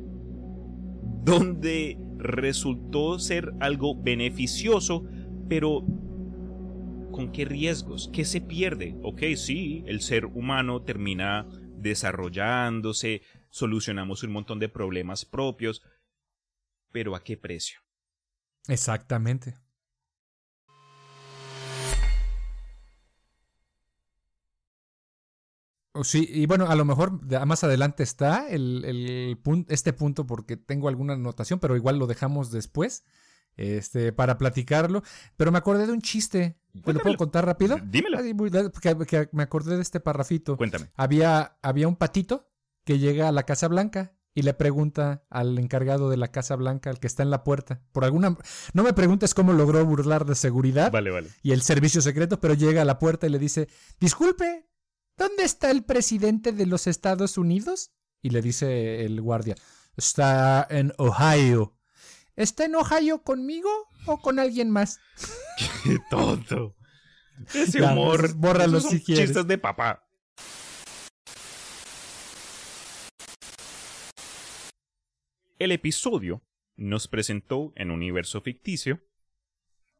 donde 1.24 1.98
resultó 2.20 3.18
ser 3.18 3.54
algo 3.60 3.96
beneficioso, 3.96 5.06
pero 5.48 5.82
¿con 7.12 7.32
qué 7.32 7.46
riesgos? 7.46 8.10
¿Qué 8.14 8.26
se 8.26 8.42
pierde? 8.42 8.96
Ok, 9.02 9.24
sí, 9.36 9.84
el 9.88 10.02
ser 10.02 10.26
humano 10.26 10.84
termina 10.84 11.48
desarrollándose, 11.78 13.24
solucionamos 13.50 14.24
un 14.24 14.32
montón 14.32 14.60
de 14.60 14.70
problemas 14.70 15.26
propios, 15.26 15.82
pero 16.92 17.16
¿a 17.16 17.24
qué 17.24 17.38
precio? 17.38 17.80
Exactamente. 18.68 19.56
Sí, 26.04 26.28
y 26.32 26.46
bueno, 26.46 26.68
a 26.68 26.76
lo 26.76 26.86
mejor 26.86 27.22
más 27.46 27.64
adelante 27.64 28.04
está 28.04 28.50
el, 28.50 29.38
punto, 29.42 29.74
este 29.74 29.94
punto 29.94 30.26
porque 30.26 30.58
tengo 30.58 30.88
alguna 30.88 31.14
anotación, 31.14 31.60
pero 31.60 31.76
igual 31.76 31.98
lo 32.00 32.08
dejamos 32.08 32.52
después 32.52 33.04
este, 33.58 34.14
para 34.14 34.38
platicarlo. 34.38 35.04
Pero 35.38 35.52
me 35.52 35.58
acordé 35.58 35.86
de 35.86 35.94
un 35.94 36.02
chiste. 36.02 36.58
¿Me 36.86 36.94
lo 36.94 37.00
puedo 37.00 37.18
contar 37.18 37.46
rápido? 37.46 37.78
Dímelo. 37.84 38.20
me 39.32 39.44
acordé 39.44 39.76
de 39.76 39.82
este 39.82 40.00
parrafito. 40.00 40.58
Cuéntame. 40.58 40.92
Había, 40.96 41.58
había 41.62 41.88
un 41.88 41.96
patito 41.96 42.50
que 42.86 43.00
llega 43.00 43.28
a 43.28 43.32
la 43.32 43.44
Casa 43.44 43.68
Blanca 43.68 44.14
y 44.34 44.44
le 44.44 44.54
pregunta 44.54 45.24
al 45.30 45.58
encargado 45.58 46.10
de 46.10 46.18
la 46.18 46.30
Casa 46.30 46.56
Blanca, 46.56 46.90
al 46.90 47.00
que 47.00 47.08
está 47.08 47.24
en 47.24 47.30
la 47.30 47.44
puerta, 47.44 47.82
por 47.92 48.06
alguna... 48.06 48.38
No 48.74 48.84
me 48.84 48.94
preguntes 48.94 49.34
cómo 49.34 49.54
logró 49.54 49.84
burlar 49.86 50.26
de 50.26 50.36
seguridad 50.36 50.92
vale, 50.92 51.12
vale. 51.12 51.30
y 51.42 51.52
el 51.52 51.62
servicio 51.62 52.02
secreto, 52.02 52.40
pero 52.40 52.54
llega 52.54 52.84
a 52.84 52.86
la 52.86 53.00
puerta 53.00 53.28
y 53.28 53.32
le 53.32 53.40
dice, 53.40 53.68
disculpe, 54.00 54.69
¿dónde 55.20 55.44
está 55.44 55.70
el 55.70 55.84
presidente 55.84 56.52
de 56.52 56.66
los 56.66 56.88
Estados 56.88 57.38
Unidos? 57.38 57.92
Y 58.24 58.32
le 58.32 58.42
dice 58.42 59.06
el 59.06 59.22
guardia, 59.22 59.56
está 59.96 60.66
en 60.70 60.94
Ohio. 60.98 61.76
¿Está 62.36 62.66
en 62.66 62.76
Ohio 62.76 63.22
conmigo 63.22 63.70
o 64.08 64.20
con 64.22 64.40
alguien 64.40 64.72
más? 64.72 65.00
Qué 65.84 66.00
tonto. 66.10 66.76
Ese 67.54 67.84
humor. 67.84 68.34
Bórralo 68.36 68.80
si 68.80 69.04
quieres. 69.04 69.26
Chistes 69.26 69.46
de 69.46 69.58
papá. 69.58 70.06
El 75.58 75.74
episodio 75.74 76.42
nos 76.78 77.10
presentó 77.10 77.74
en 77.76 77.92
un 77.92 77.98
universo 77.98 78.40
ficticio 78.40 79.02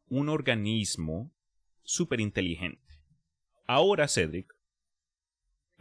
un 0.06 0.30
organismo 0.30 1.34
súper 1.82 2.20
inteligente. 2.20 3.02
Ahora, 3.66 4.08
Cedric, 4.08 4.54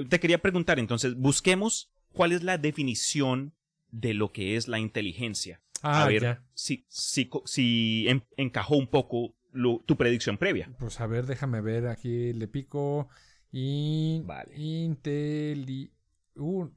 te 0.08 0.20
quería 0.20 0.42
preguntar 0.42 0.80
entonces, 0.80 1.16
busquemos 1.16 1.92
cuál 2.14 2.32
es 2.32 2.44
la 2.44 2.58
definición 2.58 3.54
de 3.92 4.14
lo 4.14 4.32
que 4.32 4.56
es 4.56 4.68
la 4.68 4.80
inteligencia. 4.80 5.62
Ah, 5.82 6.04
a 6.04 6.08
ver 6.08 6.22
ya. 6.22 6.44
si, 6.54 6.86
si, 6.90 7.30
si 7.46 8.06
en- 8.08 8.24
encajó 8.38 8.76
un 8.76 8.88
poco 8.88 9.34
lo- 9.52 9.82
tu 9.86 9.98
predicción 9.98 10.38
previa. 10.38 10.70
Pues 10.78 11.00
a 11.00 11.08
ver, 11.08 11.26
déjame 11.26 11.62
ver. 11.62 11.88
Aquí 11.88 12.34
le 12.34 12.48
pico. 12.48 13.10
In- 13.52 14.28
Vale. 14.28 14.54
Inteli... 14.56 15.92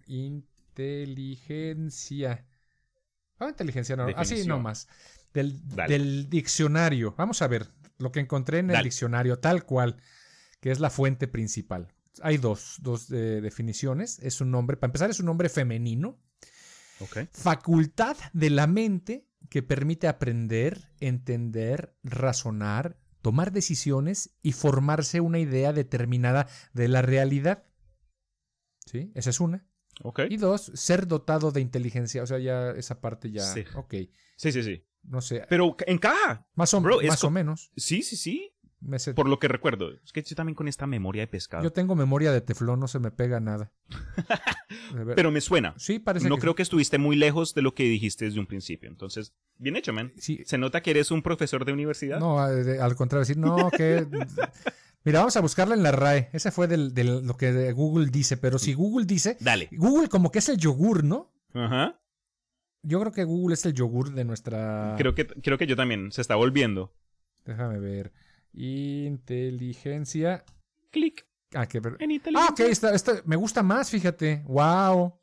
inteligencia. 0.06 2.46
Ah, 3.38 3.48
inteligencia 3.48 3.96
no. 3.96 4.06
Así 4.16 4.46
nomás. 4.46 4.88
Del, 5.34 5.60
del 5.88 6.28
diccionario. 6.28 7.14
Vamos 7.16 7.42
a 7.42 7.48
ver 7.48 7.68
lo 7.98 8.12
que 8.12 8.20
encontré 8.20 8.58
en 8.58 8.66
el 8.70 8.74
Dale. 8.74 8.84
diccionario, 8.84 9.38
tal 9.38 9.64
cual, 9.64 9.96
que 10.60 10.70
es 10.70 10.80
la 10.80 10.90
fuente 10.90 11.26
principal. 11.28 11.88
Hay 12.20 12.36
dos, 12.36 12.76
dos 12.80 13.10
eh, 13.10 13.40
definiciones. 13.40 14.18
Es 14.18 14.40
un 14.40 14.50
nombre, 14.50 14.76
para 14.76 14.88
empezar, 14.88 15.10
es 15.10 15.20
un 15.20 15.26
nombre 15.26 15.48
femenino. 15.48 16.20
Ok. 17.00 17.18
Facultad 17.32 18.16
de 18.32 18.50
la 18.50 18.66
mente 18.66 19.28
que 19.48 19.62
permite 19.62 20.08
aprender, 20.08 20.90
entender, 21.00 21.96
razonar, 22.02 22.98
tomar 23.22 23.52
decisiones 23.52 24.36
y 24.42 24.52
formarse 24.52 25.20
una 25.20 25.38
idea 25.38 25.72
determinada 25.72 26.48
de 26.72 26.88
la 26.88 27.02
realidad. 27.02 27.64
¿Sí? 28.86 29.10
Esa 29.14 29.30
es 29.30 29.40
una. 29.40 29.66
Y 30.28 30.36
dos, 30.36 30.72
ser 30.74 31.06
dotado 31.06 31.52
de 31.52 31.60
inteligencia. 31.60 32.22
O 32.22 32.26
sea, 32.26 32.38
ya 32.38 32.70
esa 32.72 33.00
parte 33.00 33.30
ya. 33.30 33.42
Sí. 33.42 33.64
Ok. 33.74 33.94
Sí, 34.36 34.52
sí, 34.52 34.62
sí. 34.62 34.84
No 35.02 35.20
sé. 35.20 35.44
Pero 35.48 35.76
encaja. 35.86 36.46
Más 36.54 36.74
o, 36.74 36.80
Bro, 36.80 37.00
más 37.02 37.24
o 37.24 37.30
menos. 37.30 37.72
Sí, 37.76 38.02
sí, 38.02 38.16
sí. 38.16 38.51
Me 38.84 38.98
Por 39.14 39.28
lo 39.28 39.38
que 39.38 39.46
recuerdo. 39.48 39.92
Es 40.04 40.12
que 40.12 40.22
yo 40.22 40.34
también 40.34 40.54
con 40.56 40.66
esta 40.66 40.86
memoria 40.88 41.22
de 41.22 41.26
pescado. 41.28 41.62
Yo 41.62 41.72
tengo 41.72 41.94
memoria 41.94 42.32
de 42.32 42.40
teflón, 42.40 42.80
no 42.80 42.88
se 42.88 42.98
me 42.98 43.10
pega 43.12 43.38
nada. 43.38 43.70
Pero 45.16 45.30
me 45.30 45.40
suena. 45.40 45.74
sí, 45.76 45.98
parece 45.98 46.28
No 46.28 46.36
que 46.36 46.42
creo 46.42 46.54
que 46.54 46.62
estuviste 46.62 46.98
muy 46.98 47.16
lejos 47.16 47.54
de 47.54 47.62
lo 47.62 47.74
que 47.74 47.84
dijiste 47.84 48.24
desde 48.24 48.40
un 48.40 48.46
principio. 48.46 48.88
Entonces, 48.88 49.34
bien 49.58 49.76
hecho, 49.76 49.92
man. 49.92 50.12
sí. 50.16 50.42
Se 50.46 50.58
nota 50.58 50.82
que 50.82 50.90
eres 50.90 51.10
un 51.10 51.22
profesor 51.22 51.64
de 51.64 51.72
universidad. 51.72 52.18
No, 52.18 52.40
al 52.40 52.96
contrario, 52.96 53.20
decir, 53.20 53.38
no, 53.38 53.70
que... 53.70 54.06
Mira, 55.04 55.18
vamos 55.18 55.36
a 55.36 55.40
buscarla 55.40 55.74
en 55.74 55.82
la 55.82 55.90
RAE. 55.90 56.30
Ese 56.32 56.50
fue 56.52 56.68
del, 56.68 56.94
del- 56.94 57.26
lo 57.26 57.36
que 57.36 57.72
Google 57.72 58.06
dice. 58.10 58.36
Pero 58.36 58.58
si 58.58 58.72
Google 58.74 59.04
dice... 59.06 59.36
Dale. 59.40 59.68
Google 59.72 60.08
como 60.08 60.30
que 60.30 60.38
es 60.38 60.48
el 60.48 60.58
yogur, 60.58 61.02
¿no? 61.02 61.32
Ajá. 61.54 62.00
Yo 62.82 63.00
creo 63.00 63.12
que 63.12 63.24
Google 63.24 63.54
es 63.54 63.66
el 63.66 63.74
yogur 63.74 64.12
de 64.12 64.24
nuestra... 64.24 64.94
Creo, 64.98 65.14
que, 65.14 65.26
creo 65.26 65.58
que 65.58 65.66
yo 65.66 65.74
también. 65.76 66.12
Se 66.12 66.20
está 66.20 66.36
volviendo. 66.36 66.92
Déjame 67.44 67.80
ver. 67.80 68.12
Inteligencia... 68.54 70.44
Clic 70.90 71.26
Ah, 71.54 71.66
que... 71.66 71.78
en 71.78 72.20
Ah, 72.34 72.48
ok, 72.50 72.60
esta, 72.60 72.94
esta 72.94 73.22
me 73.24 73.36
gusta 73.36 73.62
más, 73.62 73.90
fíjate. 73.90 74.42
Wow. 74.46 75.20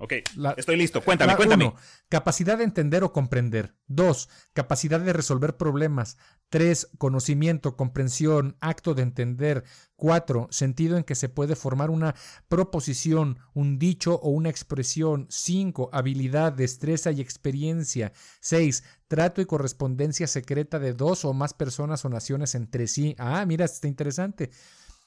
Ok. 0.00 0.12
La- 0.36 0.52
Estoy 0.52 0.76
listo. 0.76 1.02
Cuéntame, 1.02 1.34
cuéntame. 1.36 1.64
uno, 1.66 1.74
capacidad 2.08 2.56
de 2.56 2.64
entender 2.64 3.02
o 3.02 3.12
comprender. 3.12 3.74
Dos, 3.88 4.28
capacidad 4.52 5.00
de 5.00 5.12
resolver 5.12 5.56
problemas. 5.56 6.16
Tres, 6.50 6.88
conocimiento, 6.98 7.76
comprensión, 7.76 8.56
acto 8.60 8.94
de 8.94 9.02
entender. 9.02 9.64
Cuatro, 9.96 10.46
sentido 10.50 10.96
en 10.96 11.04
que 11.04 11.16
se 11.16 11.28
puede 11.28 11.56
formar 11.56 11.90
una 11.90 12.14
proposición, 12.48 13.38
un 13.54 13.78
dicho 13.78 14.14
o 14.22 14.30
una 14.30 14.50
expresión. 14.50 15.26
Cinco, 15.30 15.90
habilidad, 15.92 16.52
destreza 16.52 17.10
y 17.10 17.20
experiencia. 17.20 18.12
Seis, 18.40 18.84
trato 19.08 19.40
y 19.40 19.46
correspondencia 19.46 20.26
secreta 20.26 20.78
de 20.78 20.92
dos 20.92 21.24
o 21.24 21.32
más 21.32 21.54
personas 21.54 22.04
o 22.04 22.08
naciones 22.08 22.54
entre 22.54 22.86
sí. 22.88 23.14
Ah, 23.18 23.44
mira, 23.46 23.64
está 23.64 23.88
interesante. 23.88 24.50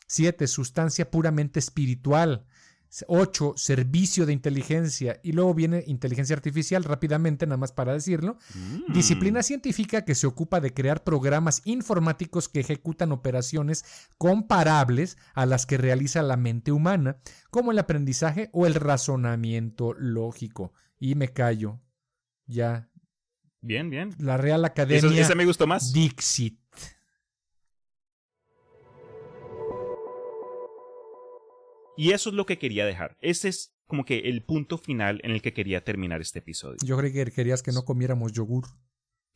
Siete, 0.08 0.48
sustancia 0.48 1.10
puramente 1.10 1.60
espiritual. 1.60 2.46
8. 3.08 3.54
Servicio 3.56 4.26
de 4.26 4.34
inteligencia. 4.34 5.20
Y 5.24 5.32
luego 5.32 5.54
viene 5.54 5.84
inteligencia 5.88 6.36
artificial, 6.36 6.84
rápidamente, 6.84 7.46
nada 7.46 7.58
más 7.58 7.72
para 7.72 7.94
decirlo. 7.94 8.38
Mm. 8.54 8.94
Disciplina 8.94 9.44
científica 9.44 10.04
que 10.04 10.16
se 10.16 10.28
ocupa 10.28 10.60
de 10.60 10.74
crear 10.74 11.04
programas 11.04 11.62
informáticos 11.66 12.50
que 12.50 12.60
ejecutan 12.60 13.12
operaciones 13.12 13.86
comparables 14.18 15.18
a 15.34 15.46
las 15.46 15.66
que 15.66 15.78
realiza 15.78 16.22
la 16.22 16.38
mente 16.38 16.72
humana, 16.72 17.18
como 17.50 17.72
el 17.72 17.80
aprendizaje 17.80 18.50
o 18.54 18.68
el 18.68 18.76
razonamiento 18.76 19.94
lógico. 19.94 20.74
Y 21.00 21.16
me 21.16 21.30
callo. 21.30 21.80
Ya. 22.46 22.90
Bien, 23.62 23.90
bien. 23.90 24.10
La 24.18 24.38
Real 24.38 24.62
Eso, 24.62 24.68
Academia 24.68 25.22
ese 25.22 25.36
me 25.36 25.46
gustó 25.46 25.66
más. 25.68 25.94
Dixit. 25.94 26.61
Y 31.98 32.12
eso 32.12 32.30
es 32.30 32.36
lo 32.36 32.46
que 32.46 32.58
quería 32.58 32.86
dejar. 32.86 33.18
Ese 33.22 33.50
es 33.50 33.76
como 33.86 34.06
que 34.06 34.20
el 34.20 34.44
punto 34.44 34.78
final 34.78 35.20
en 35.24 35.32
el 35.32 35.42
que 35.42 35.54
quería 35.54 35.84
terminar 35.84 36.22
este 36.22 36.40
episodio. 36.40 36.78
Yo 36.84 36.98
creí 36.98 37.12
que 37.12 37.26
querías 37.32 37.62
que 37.62 37.72
no 37.72 37.84
comiéramos 37.84 38.32
yogur. 38.32 38.66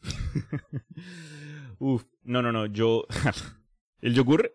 Uf, 1.80 2.06
no, 2.24 2.42
no, 2.42 2.52
no, 2.52 2.66
yo... 2.66 3.06
el 4.02 4.14
yogur... 4.14 4.54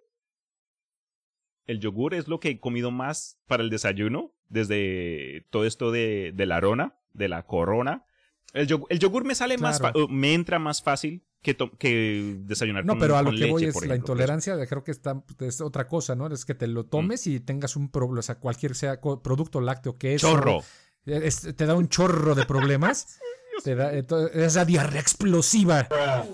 El 1.66 1.78
yogur 1.78 2.14
es 2.14 2.26
lo 2.26 2.40
que 2.40 2.48
he 2.48 2.60
comido 2.60 2.90
más 2.90 3.38
para 3.46 3.62
el 3.62 3.70
desayuno 3.70 4.34
desde 4.48 5.46
todo 5.50 5.64
esto 5.66 5.92
de, 5.92 6.32
de 6.34 6.46
la 6.46 6.56
arona, 6.56 6.98
de 7.12 7.28
la 7.28 7.46
corona. 7.46 8.04
El 8.52 8.66
yogur, 8.66 8.86
el 8.90 8.98
yogur 8.98 9.24
me 9.24 9.34
sale 9.34 9.58
más... 9.58 9.78
Fa- 9.80 9.92
me 10.08 10.34
entra 10.34 10.58
más 10.58 10.82
fácil 10.82 11.24
que, 11.42 11.54
to- 11.54 11.70
que 11.78 12.38
desayunar 12.40 12.84
No, 12.84 12.94
con 12.94 13.00
pero 13.00 13.16
a 13.16 13.22
lo 13.22 13.30
que 13.30 13.36
leche, 13.38 13.50
voy 13.50 13.64
es 13.64 13.74
la 13.74 13.78
ejemplo. 13.80 13.94
intolerancia, 13.96 14.66
creo 14.66 14.82
que 14.84 14.90
está, 14.90 15.22
es 15.40 15.60
otra 15.60 15.86
cosa, 15.86 16.14
¿no? 16.16 16.26
Es 16.26 16.44
que 16.44 16.54
te 16.54 16.66
lo 16.66 16.84
tomes 16.86 17.26
y 17.26 17.40
tengas 17.40 17.76
un 17.76 17.90
problema, 17.90 18.20
o 18.20 18.22
sea, 18.22 18.34
cualquier 18.38 18.74
sea 18.74 19.00
co- 19.00 19.22
producto 19.22 19.60
lácteo 19.60 19.96
que 19.96 20.14
es. 20.14 20.20
Chorro. 20.20 20.62
te 21.04 21.66
da 21.66 21.74
un 21.74 21.88
chorro 21.88 22.34
de 22.34 22.44
problemas. 22.44 23.18
te 23.64 23.74
da 23.74 23.92
esa 23.92 24.64
diarrea 24.64 25.00
explosiva. 25.00 25.86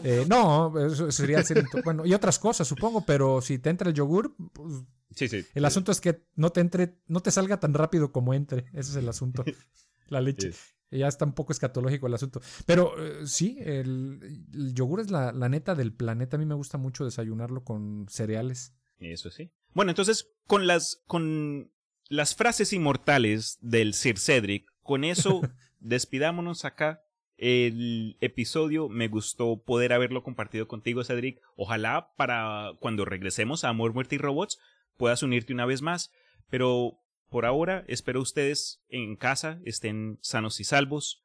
Eh, 0.05 0.25
no, 0.29 0.73
eso 0.87 1.11
sería 1.13 1.43
ser 1.43 1.59
into- 1.59 1.83
bueno, 1.85 2.07
y 2.07 2.15
otras 2.15 2.39
cosas, 2.39 2.67
supongo, 2.67 3.05
pero 3.05 3.41
si 3.43 3.59
te 3.59 3.71
entra 3.71 3.89
el 3.91 3.95
yogur, 3.95 4.35
pues, 4.53 4.75
Sí, 5.15 5.29
sí. 5.29 5.47
el 5.55 5.65
asunto 5.65 5.93
es 5.93 6.01
que 6.01 6.23
no 6.35 6.51
te 6.51 6.61
entre, 6.61 6.99
no 7.07 7.21
te 7.21 7.31
salga 7.31 7.59
tan 7.59 7.73
rápido 7.75 8.13
como 8.13 8.35
entre. 8.35 8.67
Ese 8.73 8.91
es 8.91 8.97
el 8.97 9.09
asunto. 9.09 9.45
La 10.09 10.21
leche. 10.21 10.53
Sí. 10.53 10.59
Ya 10.91 11.09
está 11.09 11.25
un 11.25 11.35
poco 11.35 11.53
escatológico 11.53 12.07
el 12.07 12.15
asunto. 12.15 12.41
Pero 12.65 12.95
eh, 12.99 13.27
sí, 13.27 13.59
el, 13.61 14.21
el 14.53 14.75
yogur 14.75 15.01
es 15.01 15.11
la, 15.11 15.33
la 15.33 15.49
neta 15.49 15.75
del 15.75 15.93
planeta. 15.93 16.37
A 16.37 16.39
mí 16.39 16.47
me 16.47 16.55
gusta 16.55 16.79
mucho 16.79 17.05
desayunarlo 17.05 17.65
con 17.65 18.07
cereales. 18.09 18.75
Eso 18.99 19.31
sí. 19.31 19.51
Bueno, 19.75 19.91
entonces, 19.91 20.33
con 20.47 20.67
las, 20.67 21.03
con 21.07 21.71
las 22.09 22.35
frases 22.35 22.73
inmortales 22.73 23.59
del 23.61 23.95
Sir 23.95 24.19
Cedric, 24.19 24.67
con 24.83 25.05
eso 25.05 25.41
despidámonos 25.81 26.65
acá. 26.65 27.03
El 27.37 28.17
episodio 28.23 28.89
me 28.89 29.09
gustó 29.09 29.63
poder 29.63 29.93
haberlo 29.93 30.23
compartido 30.23 30.67
contigo, 30.69 31.05
Cedric. 31.05 31.41
Ojalá 31.57 32.15
para 32.17 32.73
cuando 32.81 33.05
regresemos 33.05 33.65
a 33.65 33.69
Amor, 33.69 33.93
Muerte 33.93 34.15
y 34.15 34.19
Robots 34.19 34.59
puedas 34.97 35.23
unirte 35.23 35.53
una 35.53 35.67
vez 35.67 35.83
más. 35.83 36.11
Pero 36.49 36.99
por 37.29 37.45
ahora, 37.45 37.85
espero 37.89 38.21
ustedes 38.21 38.83
en 38.89 39.17
casa 39.17 39.61
estén 39.65 40.19
sanos 40.23 40.61
y 40.61 40.65
salvos. 40.65 41.25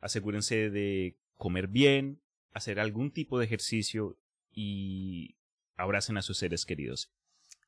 Asegúrense 0.00 0.70
de 0.70 1.18
comer 1.36 1.68
bien, 1.68 2.20
hacer 2.52 2.80
algún 2.80 3.10
tipo 3.10 3.38
de 3.38 3.44
ejercicio 3.44 4.18
y 4.50 5.36
abracen 5.76 6.16
a 6.16 6.22
sus 6.22 6.38
seres 6.38 6.64
queridos. 6.64 7.12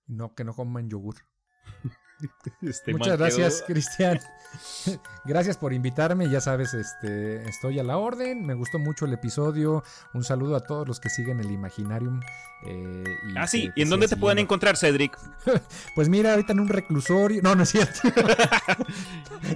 No, 0.07 0.35
que 0.35 0.45
no 0.45 0.55
coman 0.55 0.89
yogur. 0.89 1.17
Este 2.63 2.93
Muchas 2.93 3.19
gracias, 3.19 3.57
quedó- 3.63 3.67
Cristian. 3.67 4.21
gracias 5.25 5.57
por 5.59 5.73
invitarme. 5.73 6.29
Ya 6.31 6.41
sabes, 6.41 6.73
este, 6.75 7.47
estoy 7.49 7.79
a 7.79 7.83
la 7.85 7.99
orden. 7.99 8.47
Me 8.47 8.55
gustó 8.55 8.79
mucho 8.79 9.05
el 9.05 9.13
episodio. 9.13 9.83
Un 10.15 10.25
saludo 10.25 10.57
a 10.57 10.61
todos 10.61 10.89
los 10.89 10.99
que 11.01 11.11
siguen 11.11 11.41
el 11.41 11.51
Imaginarium. 11.51 12.21
eh, 12.67 13.05
y 13.29 13.37
Ah, 13.37 13.47
sí. 13.47 13.67
que- 13.75 13.81
¿Y 13.81 13.83
en 13.83 13.91
dónde 13.91 14.09
te 14.09 14.17
pueden 14.17 14.39
encontrar, 14.39 14.77
Cedric? 14.77 15.19
Pues 15.95 16.09
mira, 16.09 16.31
ahorita 16.33 16.53
en 16.53 16.61
un 16.61 16.69
reclusorio. 16.69 17.41
No, 17.43 17.55
no 17.55 17.63
es 17.65 17.69
cierto. 17.71 18.01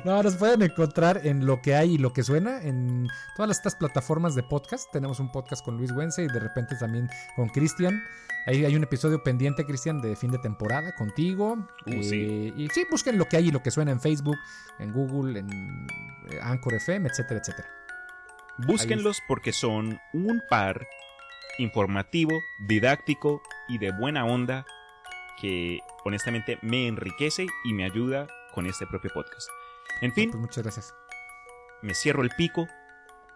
no, 0.05 0.23
nos 0.23 0.37
pueden 0.37 0.63
encontrar 0.63 1.21
en 1.27 1.47
lo 1.47 1.61
que 1.63 1.75
hay 1.75 1.95
y 1.95 1.99
lo 1.99 2.13
que 2.13 2.23
suena 2.23 2.63
en 2.63 3.09
todas 3.37 3.57
estas 3.57 3.77
plataformas 3.77 4.35
de 4.35 4.43
podcast. 4.43 4.91
Tenemos 4.93 5.21
un 5.21 5.31
podcast 5.33 5.65
con 5.65 5.77
Luis 5.77 5.93
Güense 5.93 6.23
y 6.25 6.29
de 6.29 6.41
repente 6.41 6.77
también 6.77 7.09
con 7.37 7.49
Cristian. 7.49 8.03
Ahí 8.47 8.65
hay 8.65 8.75
un 8.75 8.83
episodio 8.83 9.23
pendiente, 9.23 9.67
Cristian, 9.67 10.01
de 10.01 10.17
fin 10.17 10.31
de 10.31 10.39
temporada 10.39 10.95
contigo. 10.97 11.59
Uh, 11.87 11.91
Eh, 11.91 12.03
sí. 12.03 12.50
Y 12.57 12.69
sí, 12.69 12.87
busquen 12.91 13.19
lo 13.19 13.27
que 13.27 13.37
hay 13.37 13.49
y 13.49 13.51
lo 13.51 13.63
que 13.63 13.71
suena 13.71 13.91
en 13.91 14.01
Facebook, 14.01 14.37
en 14.79 14.93
Google, 14.93 15.41
en 15.41 15.87
eh, 16.31 16.39
Anchor 16.43 16.75
FM, 16.75 17.09
etcétera, 17.09 17.41
etcétera. 17.41 17.69
Búsquenlos 18.59 19.21
porque 19.27 19.53
son 19.53 19.99
un 20.13 20.43
par 20.49 20.87
informativo, 21.59 22.43
didáctico 22.59 23.43
y 23.69 23.79
de 23.79 23.93
buena 23.93 24.25
onda 24.25 24.65
que 25.41 25.81
honestamente 26.05 26.59
me 26.63 26.87
enriquece 26.87 27.47
y 27.65 27.73
me 27.73 27.85
ayuda 27.85 28.27
con 28.53 28.67
este 28.67 28.87
propio 28.87 29.11
podcast. 29.13 29.49
En 30.03 30.13
fin, 30.13 30.31
pues 30.31 30.41
muchas 30.41 30.63
gracias. 30.63 30.95
Me 31.83 31.95
cierro 31.95 32.23
el 32.23 32.31
pico 32.31 32.69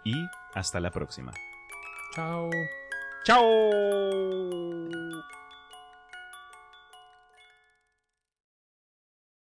y 0.05 0.15
hasta 0.55 0.81
la 0.81 0.91
próxima. 0.91 1.33
Chao. 2.15 2.51
Chao. 3.25 3.45